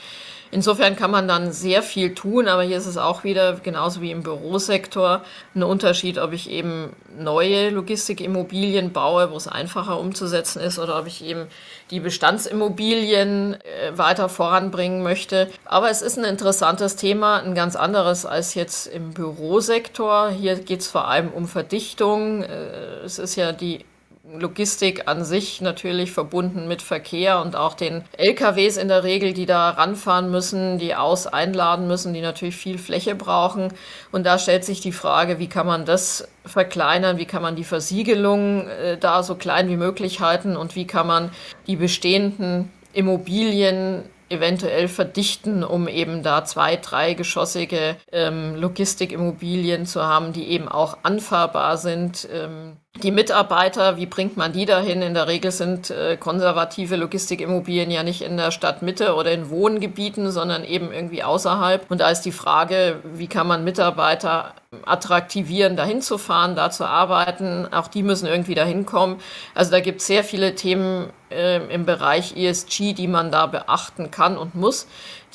Insofern 0.51 0.95
kann 0.95 1.12
man 1.12 1.27
dann 1.27 1.51
sehr 1.51 1.83
viel 1.83 2.13
tun, 2.13 2.47
aber 2.47 2.63
hier 2.63 2.77
ist 2.77 2.86
es 2.86 2.97
auch 2.97 3.23
wieder, 3.23 3.53
genauso 3.62 4.01
wie 4.01 4.12
im 4.12 4.23
Bürosektor, 4.23 5.23
ein 5.55 5.63
Unterschied, 5.63 6.17
ob 6.17 6.33
ich 6.33 6.49
eben 6.49 6.93
neue 7.17 7.69
Logistikimmobilien 7.69 8.93
baue, 8.93 9.31
wo 9.31 9.36
es 9.36 9.47
einfacher 9.47 9.99
umzusetzen 9.99 10.62
ist, 10.62 10.79
oder 10.79 10.99
ob 10.99 11.07
ich 11.07 11.23
eben 11.23 11.47
die 11.91 11.99
Bestandsimmobilien 11.99 13.55
äh, 13.55 13.97
weiter 13.97 14.29
voranbringen 14.29 15.03
möchte. 15.03 15.49
Aber 15.65 15.89
es 15.89 16.01
ist 16.01 16.17
ein 16.17 16.25
interessantes 16.25 16.95
Thema, 16.95 17.41
ein 17.41 17.55
ganz 17.55 17.75
anderes 17.75 18.25
als 18.25 18.53
jetzt 18.53 18.88
im 18.88 19.13
Bürosektor. 19.13 20.29
Hier 20.29 20.55
geht 20.55 20.81
es 20.81 20.88
vor 20.88 21.07
allem 21.07 21.29
um 21.29 21.47
Verdichtung. 21.47 22.43
Äh, 22.43 23.03
es 23.05 23.19
ist 23.19 23.36
ja 23.36 23.51
die 23.51 23.86
Logistik 24.35 25.07
an 25.07 25.23
sich 25.23 25.61
natürlich 25.61 26.11
verbunden 26.11 26.67
mit 26.67 26.81
Verkehr 26.81 27.41
und 27.41 27.55
auch 27.55 27.73
den 27.73 28.03
LKWs 28.17 28.77
in 28.77 28.87
der 28.87 29.03
Regel, 29.03 29.33
die 29.33 29.45
da 29.45 29.69
ranfahren 29.69 30.29
müssen, 30.29 30.77
die 30.77 30.95
aus 30.95 31.27
einladen 31.27 31.87
müssen, 31.87 32.13
die 32.13 32.21
natürlich 32.21 32.55
viel 32.55 32.77
Fläche 32.77 33.15
brauchen. 33.15 33.73
Und 34.11 34.25
da 34.25 34.37
stellt 34.37 34.65
sich 34.65 34.81
die 34.81 34.91
Frage, 34.91 35.39
wie 35.39 35.47
kann 35.47 35.65
man 35.65 35.85
das 35.85 36.27
verkleinern, 36.45 37.17
wie 37.17 37.25
kann 37.25 37.41
man 37.41 37.55
die 37.55 37.63
Versiegelung 37.63 38.67
äh, 38.67 38.97
da 38.97 39.23
so 39.23 39.35
klein 39.35 39.69
wie 39.69 39.77
möglich 39.77 40.19
halten 40.19 40.57
und 40.57 40.75
wie 40.75 40.87
kann 40.87 41.07
man 41.07 41.31
die 41.67 41.75
bestehenden 41.75 42.71
Immobilien 42.93 44.03
eventuell 44.29 44.87
verdichten, 44.87 45.63
um 45.63 45.87
eben 45.87 46.21
da 46.21 46.43
zwei, 46.43 46.75
dreigeschossige 46.75 47.95
ähm, 48.11 48.55
Logistikimmobilien 48.55 49.85
zu 49.85 50.03
haben, 50.03 50.33
die 50.33 50.49
eben 50.49 50.67
auch 50.67 50.97
anfahrbar 51.03 51.77
sind. 51.77 52.27
Ähm, 52.31 52.77
die 53.04 53.12
Mitarbeiter, 53.12 53.97
wie 53.97 54.08
bringt 54.08 54.38
man 54.38 54.54
die 54.54 54.65
dahin? 54.65 55.02
In 55.02 55.13
der 55.13 55.28
Regel 55.28 55.52
sind 55.52 55.91
äh, 55.91 56.17
konservative 56.17 56.95
Logistikimmobilien 56.95 57.91
ja 57.91 58.02
nicht 58.02 58.21
in 58.21 58.38
der 58.38 58.52
Stadtmitte 58.52 59.13
oder 59.13 59.32
in 59.32 59.50
Wohngebieten, 59.50 60.32
sondern 60.32 60.63
eben 60.63 60.91
irgendwie 60.91 61.23
außerhalb. 61.23 61.89
Und 61.91 62.02
da 62.02 62.10
ist 62.10 62.21
die 62.21 62.32
Frage, 62.32 63.00
wie 63.04 63.28
kann 63.28 63.45
man 63.45 63.63
Mitarbeiter 63.63 64.56
attraktivieren, 64.86 65.76
dahin 65.76 66.02
zu 66.02 66.17
fahren, 66.17 66.56
da 66.56 66.71
zu 66.71 66.86
arbeiten. 66.86 67.71
Auch 67.71 67.88
die 67.88 68.04
müssen 68.04 68.26
irgendwie 68.26 68.56
dahin 68.56 68.86
kommen. 68.86 69.21
Also 69.54 69.71
da 69.71 69.80
gibt 69.80 70.02
es 70.02 70.08
sehr 70.08 70.23
viele 70.23 70.56
Themen 70.56 71.10
äh, 71.30 71.58
im 71.67 71.86
Bereich 71.86 72.36
ESG, 72.36 72.93
die 72.93 73.08
man 73.08 73.32
da 73.32 73.45
beachten 73.45 74.12
kann 74.12 74.38
und 74.38 74.56
muss 74.56 74.88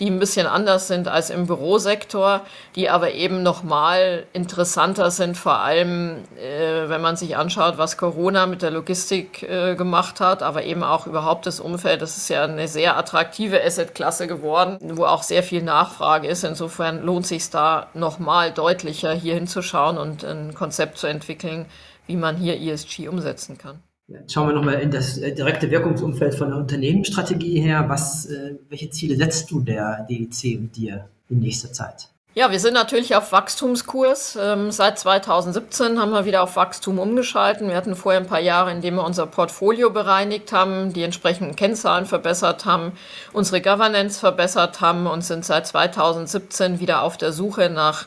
die 0.03 0.11
ein 0.11 0.19
bisschen 0.19 0.49
anders 0.49 0.89
sind 0.89 1.07
als 1.07 1.31
im 1.31 1.47
Bürosektor, 1.47 2.41
die 2.75 2.91
aber 2.91 3.13
eben 3.13 3.45
nochmal 3.45 4.27
interessanter 4.33 5.13
sind, 5.13 5.37
vor 5.37 5.61
allem 5.61 6.25
äh, 6.41 6.89
wenn 6.89 7.01
man 7.01 7.15
sich 7.15 7.37
anschaut, 7.37 7.79
was 7.79 7.97
Corona 7.99 8.47
mit 8.47 8.63
der 8.63 8.73
Logistik 8.73 9.45
äh, 9.45 9.77
gemacht 9.77 10.19
hat, 10.19 10.43
aber 10.43 10.65
eben 10.65 10.83
auch 10.83 11.07
überhaupt 11.07 11.47
das 11.47 11.61
Umfeld. 11.61 12.03
Das 12.03 12.17
ist 12.17 12.29
ja 12.29 12.43
eine 12.43 12.67
sehr 12.67 12.97
attraktive 12.97 13.63
Assetklasse 13.65 14.27
geworden, 14.27 14.77
wo 14.83 15.05
auch 15.05 15.23
sehr 15.23 15.45
viel 15.45 15.63
Nachfrage 15.63 16.27
ist. 16.27 16.43
Insofern 16.43 17.05
lohnt 17.05 17.29
sich 17.29 17.49
da 17.51 17.87
nochmal 17.95 18.51
deutlicher 18.51 19.13
hier 19.13 19.35
hinzuschauen 19.35 19.99
und 19.99 20.25
ein 20.25 20.53
Konzept 20.53 20.99
zu 20.99 21.07
entwickeln, 21.07 21.67
wie 22.09 22.17
man 22.17 22.37
hier 22.37 22.61
ESG 22.61 23.07
umsetzen 23.07 23.57
kann. 23.57 23.81
Schauen 24.29 24.49
wir 24.49 24.55
nochmal 24.55 24.81
in 24.81 24.91
das 24.91 25.19
äh, 25.19 25.35
direkte 25.35 25.71
Wirkungsumfeld 25.71 26.35
von 26.35 26.49
der 26.49 26.59
Unternehmensstrategie 26.59 27.61
her. 27.61 27.85
Was, 27.89 28.27
äh, 28.27 28.57
welche 28.69 28.91
Ziele 28.91 29.17
setzt 29.17 29.51
du 29.51 29.61
der 29.61 30.07
DEC 30.09 30.59
und 30.59 30.77
dir 30.77 31.09
in 31.29 31.41
nächster 31.41 31.73
Zeit? 31.73 32.09
Ja, 32.35 32.51
wir 32.51 32.61
sind 32.61 32.73
natürlich 32.73 33.15
auf 33.15 33.31
Wachstumskurs. 33.31 34.39
Ähm, 34.41 34.71
seit 34.71 34.99
2017 34.99 36.01
haben 36.01 36.13
wir 36.13 36.25
wieder 36.25 36.43
auf 36.43 36.57
Wachstum 36.57 36.99
umgeschalten. 36.99 37.69
Wir 37.69 37.77
hatten 37.77 37.95
vorher 37.95 38.21
ein 38.21 38.27
paar 38.27 38.41
Jahre, 38.41 38.73
in 38.73 38.81
denen 38.81 38.97
wir 38.97 39.05
unser 39.05 39.27
Portfolio 39.27 39.91
bereinigt 39.91 40.51
haben, 40.51 40.95
die 40.95 41.03
entsprechenden 41.03 41.57
Kennzahlen 41.57 42.07
verbessert 42.07 42.65
haben, 42.65 42.93
unsere 43.35 43.61
Governance 43.61 44.19
verbessert 44.19 44.81
haben 44.81 45.07
und 45.07 45.23
sind 45.23 45.45
seit 45.45 45.67
2017 45.67 46.81
wieder 46.81 47.03
auf 47.03 47.19
der 47.19 47.33
Suche 47.33 47.69
nach 47.69 48.07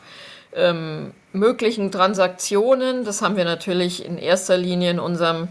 ähm, 0.56 1.14
möglichen 1.32 1.92
Transaktionen. 1.92 3.06
Das 3.06 3.22
haben 3.22 3.38
wir 3.38 3.46
natürlich 3.46 4.04
in 4.04 4.18
erster 4.18 4.58
Linie 4.58 4.90
in 4.90 5.00
unserem 5.00 5.50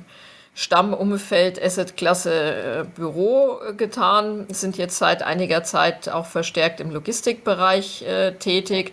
Stammumfeld 0.55 1.61
Assetklasse 1.63 2.33
äh, 2.33 2.85
Büro 2.85 3.59
äh, 3.61 3.75
getan, 3.75 4.47
sind 4.51 4.79
jetzt 4.79 4.99
seit 4.99 5.23
einiger 5.23 5.65
Zeit 5.65 6.09
auch 6.09 6.27
verstärkt 6.27 6.81
im 6.81 6.91
Logistikbereich 6.91 8.03
äh, 8.03 8.33
tätig, 8.33 8.93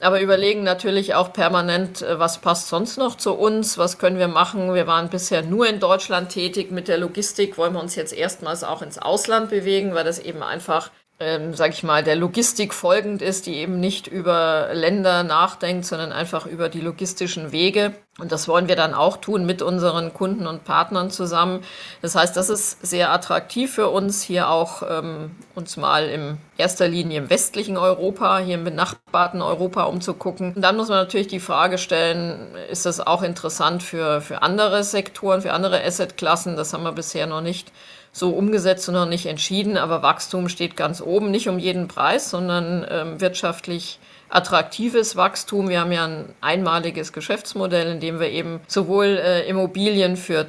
aber 0.00 0.20
überlegen 0.20 0.64
natürlich 0.64 1.14
auch 1.14 1.32
permanent, 1.32 2.00
äh, 2.00 2.18
was 2.18 2.38
passt 2.38 2.68
sonst 2.68 2.96
noch 2.96 3.16
zu 3.16 3.34
uns, 3.34 3.76
was 3.76 3.98
können 3.98 4.18
wir 4.18 4.28
machen. 4.28 4.72
Wir 4.74 4.86
waren 4.86 5.10
bisher 5.10 5.42
nur 5.42 5.68
in 5.68 5.78
Deutschland 5.78 6.30
tätig 6.30 6.70
mit 6.70 6.88
der 6.88 6.96
Logistik, 6.96 7.58
wollen 7.58 7.74
wir 7.74 7.80
uns 7.80 7.94
jetzt 7.96 8.14
erstmals 8.14 8.64
auch 8.64 8.80
ins 8.80 8.98
Ausland 8.98 9.50
bewegen, 9.50 9.94
weil 9.94 10.04
das 10.04 10.18
eben 10.18 10.42
einfach 10.42 10.90
ähm, 11.24 11.54
sage 11.54 11.72
ich 11.72 11.82
mal, 11.82 12.04
der 12.04 12.16
Logistik 12.16 12.74
folgend 12.74 13.22
ist, 13.22 13.46
die 13.46 13.56
eben 13.56 13.80
nicht 13.80 14.06
über 14.06 14.68
Länder 14.72 15.22
nachdenkt, 15.22 15.86
sondern 15.86 16.12
einfach 16.12 16.44
über 16.46 16.68
die 16.68 16.80
logistischen 16.80 17.50
Wege. 17.50 17.94
Und 18.18 18.30
das 18.30 18.46
wollen 18.46 18.68
wir 18.68 18.76
dann 18.76 18.94
auch 18.94 19.16
tun 19.16 19.46
mit 19.46 19.62
unseren 19.62 20.12
Kunden 20.12 20.46
und 20.46 20.64
Partnern 20.64 21.10
zusammen. 21.10 21.64
Das 22.02 22.14
heißt, 22.14 22.36
das 22.36 22.50
ist 22.50 22.86
sehr 22.86 23.10
attraktiv 23.10 23.74
für 23.74 23.88
uns, 23.88 24.22
hier 24.22 24.50
auch 24.50 24.82
ähm, 24.88 25.32
uns 25.54 25.76
mal 25.76 26.08
in 26.08 26.36
erster 26.56 26.86
Linie 26.86 27.18
im 27.18 27.30
westlichen 27.30 27.76
Europa, 27.76 28.38
hier 28.38 28.54
im 28.54 28.64
benachbarten 28.64 29.40
Europa 29.42 29.84
umzugucken. 29.84 30.52
Und 30.54 30.62
dann 30.62 30.76
muss 30.76 30.88
man 30.88 30.98
natürlich 30.98 31.26
die 31.28 31.40
Frage 31.40 31.78
stellen, 31.78 32.54
ist 32.70 32.86
das 32.86 33.00
auch 33.00 33.22
interessant 33.22 33.82
für, 33.82 34.20
für 34.20 34.42
andere 34.42 34.84
Sektoren, 34.84 35.40
für 35.40 35.52
andere 35.52 35.82
Assetklassen? 35.82 36.54
Das 36.56 36.72
haben 36.72 36.84
wir 36.84 36.92
bisher 36.92 37.26
noch 37.26 37.40
nicht 37.40 37.72
so 38.14 38.30
umgesetzt 38.30 38.88
und 38.88 38.94
noch 38.94 39.08
nicht 39.08 39.26
entschieden, 39.26 39.76
aber 39.76 40.02
Wachstum 40.02 40.48
steht 40.48 40.76
ganz 40.76 41.00
oben, 41.00 41.32
nicht 41.32 41.48
um 41.48 41.58
jeden 41.58 41.88
Preis, 41.88 42.30
sondern 42.30 42.86
ähm, 42.88 43.20
wirtschaftlich 43.20 43.98
attraktives 44.28 45.16
Wachstum. 45.16 45.68
Wir 45.68 45.80
haben 45.80 45.90
ja 45.90 46.04
ein 46.04 46.26
einmaliges 46.40 47.12
Geschäftsmodell, 47.12 47.90
in 47.90 47.98
dem 47.98 48.20
wir 48.20 48.30
eben 48.30 48.60
sowohl 48.68 49.18
äh, 49.18 49.48
Immobilien 49.48 50.16
für 50.16 50.46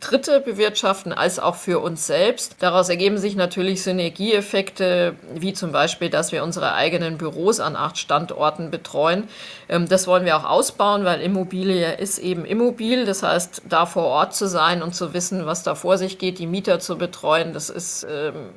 Dritte 0.00 0.40
bewirtschaften 0.40 1.12
als 1.12 1.38
auch 1.38 1.54
für 1.54 1.78
uns 1.78 2.06
selbst. 2.06 2.56
Daraus 2.60 2.88
ergeben 2.88 3.18
sich 3.18 3.36
natürlich 3.36 3.82
Synergieeffekte, 3.82 5.14
wie 5.34 5.52
zum 5.52 5.72
Beispiel, 5.72 6.10
dass 6.10 6.32
wir 6.32 6.42
unsere 6.42 6.74
eigenen 6.74 7.18
Büros 7.18 7.60
an 7.60 7.76
acht 7.76 7.98
Standorten 7.98 8.70
betreuen. 8.70 9.28
Ähm, 9.68 9.88
das 9.88 10.06
wollen 10.06 10.24
wir 10.24 10.36
auch 10.36 10.44
ausbauen, 10.44 11.04
weil 11.04 11.20
Immobilie 11.20 11.94
ist 11.94 12.18
eben 12.18 12.44
immobil. 12.44 13.06
Das 13.06 13.22
heißt, 13.22 13.62
da 13.68 13.86
vor 13.86 14.04
Ort 14.04 14.34
zu 14.34 14.46
sein 14.46 14.82
und 14.82 14.94
zu 14.94 15.14
wissen, 15.14 15.46
was 15.46 15.62
da 15.62 15.74
vor 15.74 15.96
sich 15.98 16.18
geht, 16.18 16.38
die 16.38 16.46
Mieter 16.46 16.80
zu 16.80 16.98
betreuen, 16.98 17.52
das 17.52 17.70
ist 17.70 18.06
ähm, 18.10 18.50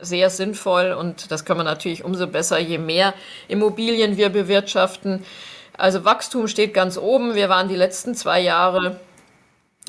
sehr 0.00 0.30
sinnvoll 0.30 0.92
und 0.92 1.30
das 1.30 1.44
kann 1.44 1.56
man 1.56 1.66
natürlich 1.66 2.04
umso 2.04 2.26
besser, 2.26 2.58
je 2.58 2.78
mehr 2.78 3.14
Immobilien 3.48 4.16
wir 4.16 4.28
bewirtschaften. 4.28 5.24
Also 5.76 6.04
Wachstum 6.04 6.48
steht 6.48 6.74
ganz 6.74 6.98
oben. 6.98 7.34
Wir 7.34 7.48
waren 7.48 7.68
die 7.68 7.76
letzten 7.76 8.14
zwei 8.14 8.40
Jahre 8.40 9.00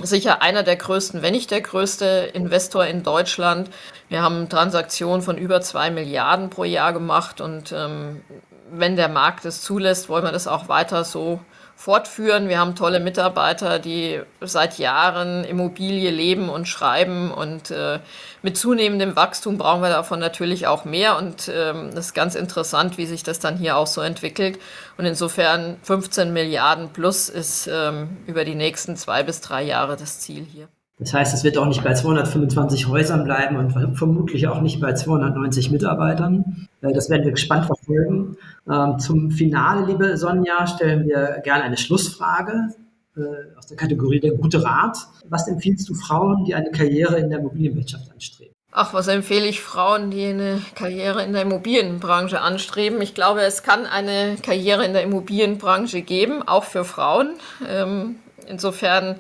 sicher 0.02 0.42
einer 0.42 0.64
der 0.64 0.76
größten, 0.76 1.22
wenn 1.22 1.34
nicht 1.34 1.52
der 1.52 1.62
größte 1.62 2.32
Investor 2.34 2.86
in 2.86 3.04
Deutschland. 3.04 3.70
Wir 4.10 4.22
haben 4.22 4.50
Transaktionen 4.50 5.22
von 5.22 5.38
über 5.38 5.62
zwei 5.62 5.90
Milliarden 5.90 6.50
pro 6.50 6.64
Jahr 6.64 6.94
gemacht 6.94 7.42
und 7.42 7.72
ähm, 7.72 8.22
wenn 8.70 8.96
der 8.96 9.10
Markt 9.10 9.46
es 9.46 9.62
zulässt, 9.62 10.10
wollen 10.10 10.26
wir 10.26 10.32
das 10.32 10.48
auch 10.48 10.68
weiter 10.68 11.04
so 11.04 11.40
fortführen. 11.76 12.50
Wir 12.50 12.60
haben 12.60 12.76
tolle 12.76 13.00
Mitarbeiter, 13.00 13.80
die 13.80 14.22
seit 14.42 14.78
Jahren 14.80 15.44
Immobilie 15.44 16.10
leben 16.10 16.50
und 16.50 16.68
schreiben 16.68 17.32
und 17.32 17.70
äh, 17.72 18.00
mit 18.42 18.58
zunehmendem 18.58 19.16
Wachstum 19.16 19.58
brauchen 19.58 19.82
wir 19.82 19.90
davon 19.90 20.20
natürlich 20.20 20.68
auch 20.68 20.86
mehr 20.86 21.18
und 21.18 21.52
ähm, 21.54 21.92
das 21.94 22.08
ist 22.08 22.14
ganz 22.14 22.36
interessant, 22.36 22.98
wie 22.98 23.06
sich 23.06 23.24
das 23.24 23.40
dann 23.40 23.58
hier 23.58 23.78
auch 23.78 23.88
so 23.88 24.02
entwickelt 24.02 24.58
und 24.98 25.06
insofern 25.06 25.78
15 25.84 26.32
Milliarden 26.32 26.90
plus 26.90 27.30
ist 27.30 27.68
ähm, 27.72 28.18
über 28.26 28.46
die 28.46 28.56
nächsten 28.56 28.96
zwei 28.96 29.24
bis 29.24 29.42
drei 29.42 29.64
Jahre 29.64 29.98
das 29.98 30.20
Ziel 30.22 30.46
hier. 30.46 30.68
Das 30.98 31.14
heißt, 31.14 31.34
es 31.34 31.44
wird 31.44 31.58
auch 31.58 31.66
nicht 31.66 31.84
bei 31.84 31.94
225 31.94 32.88
Häusern 32.88 33.26
bleiben 33.26 33.58
und 33.58 33.98
vermutlich 33.98 34.48
auch 34.48 34.62
nicht 34.62 34.80
bei 34.80 34.94
290 34.94 35.70
Mitarbeitern. 35.72 36.68
Äh, 36.82 36.94
das 36.94 37.10
werden 37.10 37.26
wir 37.26 37.32
gespannt 37.32 37.66
verfolgen. 37.66 38.38
Ähm, 38.70 38.98
zum 39.00 39.32
Finale, 39.32 39.86
liebe 39.86 40.18
Sonja, 40.18 40.66
stellen 40.66 41.08
wir 41.08 41.42
gerne 41.44 41.64
eine 41.64 41.78
Schlussfrage 41.78 42.74
äh, 43.16 43.58
aus 43.58 43.68
der 43.68 43.78
Kategorie 43.78 44.20
der 44.20 44.32
gute 44.32 44.64
Rat. 44.64 44.98
Was 45.30 45.48
empfiehlst 45.48 45.88
du 45.88 45.94
Frauen, 45.94 46.46
die 46.46 46.56
eine 46.56 46.72
Karriere 46.72 47.18
in 47.20 47.30
der 47.30 47.40
Immobilienwirtschaft 47.40 48.12
anstreben? 48.12 48.54
Ach, 48.72 48.94
was 48.94 49.08
empfehle 49.08 49.46
ich 49.46 49.62
Frauen, 49.62 50.12
die 50.12 50.26
eine 50.26 50.62
Karriere 50.74 51.24
in 51.24 51.32
der 51.32 51.44
Immobilienbranche 51.44 52.42
anstreben? 52.42 53.02
Ich 53.02 53.14
glaube, 53.14 53.42
es 53.42 53.64
kann 53.64 53.86
eine 53.86 54.36
Karriere 54.42 54.84
in 54.84 54.92
der 54.92 55.04
Immobilienbranche 55.04 56.02
geben, 56.02 56.46
auch 56.46 56.66
für 56.66 56.84
Frauen. 56.84 57.36
Ähm, 57.70 58.16
insofern 58.48 59.16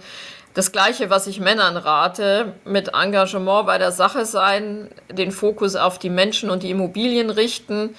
das 0.55 0.71
Gleiche, 0.71 1.09
was 1.09 1.27
ich 1.27 1.39
Männern 1.39 1.77
rate, 1.77 2.53
mit 2.65 2.89
Engagement 2.93 3.65
bei 3.65 3.77
der 3.77 3.91
Sache 3.91 4.25
sein, 4.25 4.89
den 5.11 5.31
Fokus 5.31 5.75
auf 5.77 5.99
die 5.99 6.09
Menschen 6.09 6.49
und 6.49 6.63
die 6.63 6.71
Immobilien 6.71 7.29
richten, 7.29 7.95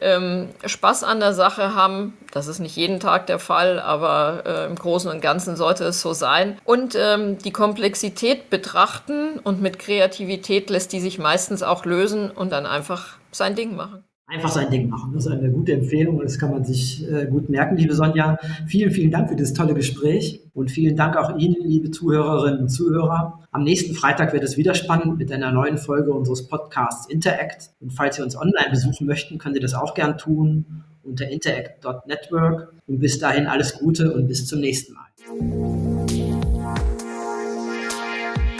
ähm, 0.00 0.48
Spaß 0.64 1.04
an 1.04 1.20
der 1.20 1.32
Sache 1.34 1.74
haben. 1.74 2.16
Das 2.32 2.46
ist 2.46 2.58
nicht 2.58 2.76
jeden 2.76 3.00
Tag 3.00 3.26
der 3.26 3.38
Fall, 3.38 3.80
aber 3.80 4.42
äh, 4.46 4.66
im 4.66 4.76
Großen 4.76 5.10
und 5.10 5.20
Ganzen 5.20 5.56
sollte 5.56 5.84
es 5.84 6.00
so 6.00 6.12
sein. 6.12 6.58
Und 6.64 6.94
ähm, 6.98 7.38
die 7.38 7.52
Komplexität 7.52 8.50
betrachten 8.50 9.38
und 9.38 9.60
mit 9.60 9.78
Kreativität 9.78 10.70
lässt 10.70 10.92
die 10.92 11.00
sich 11.00 11.18
meistens 11.18 11.62
auch 11.62 11.84
lösen 11.84 12.30
und 12.30 12.50
dann 12.50 12.66
einfach 12.66 13.16
sein 13.32 13.54
Ding 13.54 13.76
machen 13.76 14.04
einfach 14.30 14.48
sein 14.48 14.70
Ding 14.70 14.88
machen. 14.88 15.12
Das 15.12 15.26
ist 15.26 15.32
eine 15.32 15.50
gute 15.50 15.72
Empfehlung 15.72 16.18
und 16.18 16.24
das 16.24 16.38
kann 16.38 16.50
man 16.50 16.64
sich 16.64 17.06
äh, 17.10 17.26
gut 17.26 17.48
merken, 17.48 17.76
liebe 17.76 17.94
Sonja. 17.94 18.38
Vielen, 18.66 18.90
vielen 18.90 19.10
Dank 19.10 19.28
für 19.28 19.36
dieses 19.36 19.54
tolle 19.54 19.74
Gespräch 19.74 20.40
und 20.54 20.70
vielen 20.70 20.96
Dank 20.96 21.16
auch 21.16 21.36
Ihnen, 21.36 21.56
liebe 21.62 21.90
Zuhörerinnen 21.90 22.60
und 22.60 22.68
Zuhörer. 22.68 23.40
Am 23.50 23.64
nächsten 23.64 23.94
Freitag 23.94 24.32
wird 24.32 24.44
es 24.44 24.56
wieder 24.56 24.74
spannend 24.74 25.18
mit 25.18 25.32
einer 25.32 25.50
neuen 25.50 25.78
Folge 25.78 26.12
unseres 26.12 26.46
Podcasts 26.46 27.08
Interact. 27.10 27.70
Und 27.80 27.92
falls 27.92 28.16
Sie 28.16 28.22
uns 28.22 28.36
online 28.36 28.70
besuchen 28.70 29.06
möchten, 29.06 29.38
können 29.38 29.54
Sie 29.54 29.60
das 29.60 29.74
auch 29.74 29.94
gern 29.94 30.16
tun 30.16 30.84
unter 31.02 31.28
interact.network. 31.28 32.72
Und 32.86 33.00
bis 33.00 33.18
dahin 33.18 33.46
alles 33.46 33.78
Gute 33.78 34.12
und 34.12 34.28
bis 34.28 34.46
zum 34.46 34.60
nächsten 34.60 34.94
Mal. 34.94 35.06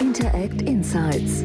Interact 0.00 0.62
Insights 0.62 1.44